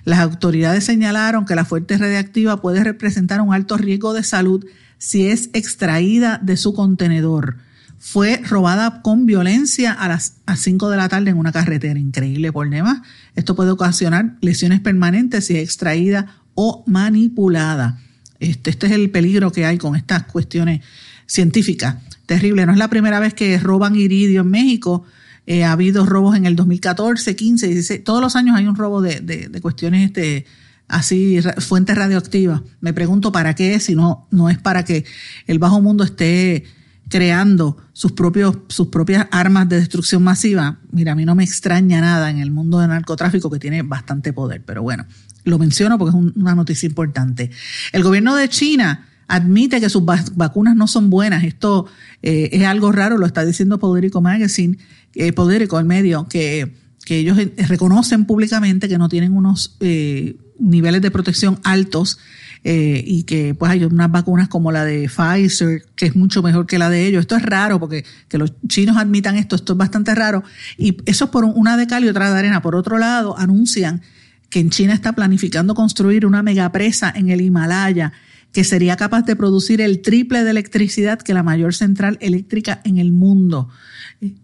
[0.04, 4.66] Las autoridades señalaron que la fuente radiactiva puede representar un alto riesgo de salud
[4.98, 7.58] si es extraída de su contenedor.
[7.98, 12.00] Fue robada con violencia a las 5 de la tarde en una carretera.
[12.00, 13.02] Increíble por demás.
[13.36, 18.00] Esto puede ocasionar lesiones permanentes si es extraída o manipulada.
[18.40, 20.82] Este, este es el peligro que hay con estas cuestiones
[21.26, 21.96] científicas.
[22.26, 22.66] Terrible.
[22.66, 25.04] No es la primera vez que roban iridio en México.
[25.48, 28.04] Eh, ha habido robos en el 2014, 15, 16.
[28.04, 30.46] Todos los años hay un robo de, de, cuestiones este,
[30.88, 32.62] así fuentes radioactivas.
[32.82, 35.06] Me pregunto para qué, si no, no es para que
[35.46, 36.64] el bajo mundo esté
[37.10, 40.80] creando sus, propios, sus propias armas de destrucción masiva.
[40.92, 44.34] Mira, a mí no me extraña nada en el mundo del narcotráfico que tiene bastante
[44.34, 45.06] poder, pero bueno,
[45.44, 47.52] lo menciono porque es una noticia importante.
[47.92, 51.44] El gobierno de China admite que sus vacunas no son buenas.
[51.44, 51.86] Esto
[52.22, 54.78] eh, es algo raro, lo está diciendo Poderico Magazine,
[55.16, 56.74] eh, Poderico, el medio, que,
[57.06, 62.18] que ellos eh, reconocen públicamente que no tienen unos eh, niveles de protección altos
[62.64, 66.66] eh, y que pues hay unas vacunas como la de Pfizer, que es mucho mejor
[66.66, 67.22] que la de ellos.
[67.22, 70.44] Esto es raro porque que los chinos admitan esto, esto es bastante raro.
[70.78, 72.64] Y eso es por una de cal y otra de arena.
[72.64, 74.02] Por otro lado, anuncian
[74.50, 78.14] que en China está planificando construir una megapresa en el Himalaya
[78.56, 83.00] que sería capaz de producir el triple de electricidad que la mayor central eléctrica en
[83.00, 83.68] el mundo.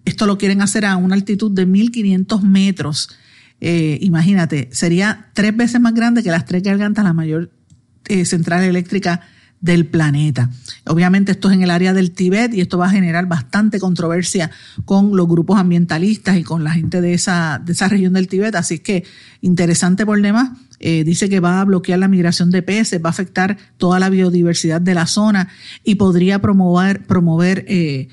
[0.04, 3.10] Esto lo quieren hacer a una altitud de 1.500 metros.
[3.62, 7.52] Eh, imagínate, sería tres veces más grande que las tres gargantas, la mayor
[8.10, 9.22] eh, central eléctrica
[9.62, 10.50] del planeta.
[10.88, 14.52] Obviamente esto es en el área del Tíbet y esto va a generar bastante controversia
[14.84, 18.56] con los grupos ambientalistas y con la gente de esa, de esa región del Tíbet.
[18.56, 19.06] Así que
[19.40, 20.50] interesante por demás.
[20.82, 24.10] Eh, dice que va a bloquear la migración de peces, va a afectar toda la
[24.10, 25.48] biodiversidad de la zona
[25.84, 28.10] y podría promover, promover eh,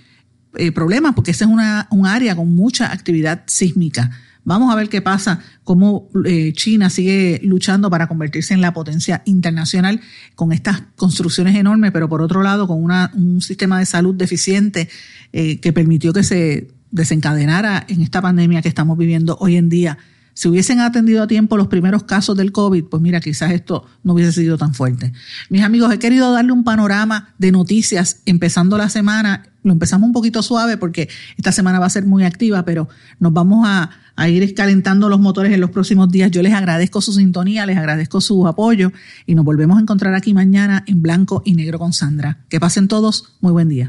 [0.75, 4.11] problemas porque esa es una, un área con mucha actividad sísmica.
[4.49, 9.21] Vamos a ver qué pasa, cómo eh, China sigue luchando para convertirse en la potencia
[9.27, 10.01] internacional
[10.37, 14.89] con estas construcciones enormes, pero por otro lado con un sistema de salud deficiente
[15.35, 19.99] eh, que permitió que se desencadenara en esta pandemia que estamos viviendo hoy en día.
[20.39, 24.13] Si hubiesen atendido a tiempo los primeros casos del COVID, pues mira, quizás esto no
[24.13, 25.13] hubiese sido tan fuerte.
[25.51, 29.49] Mis amigos, he querido darle un panorama de noticias empezando la semana.
[29.65, 33.33] Lo empezamos un poquito suave porque esta semana va a ser muy activa, pero nos
[33.33, 33.91] vamos a,
[34.29, 36.31] ir escalentando los motores en los próximos días.
[36.31, 38.93] Yo les agradezco su sintonía, les agradezco su apoyo
[39.27, 42.39] y nos volvemos a encontrar aquí mañana en blanco y negro con Sandra.
[42.49, 43.89] Que pasen todos, muy buen día.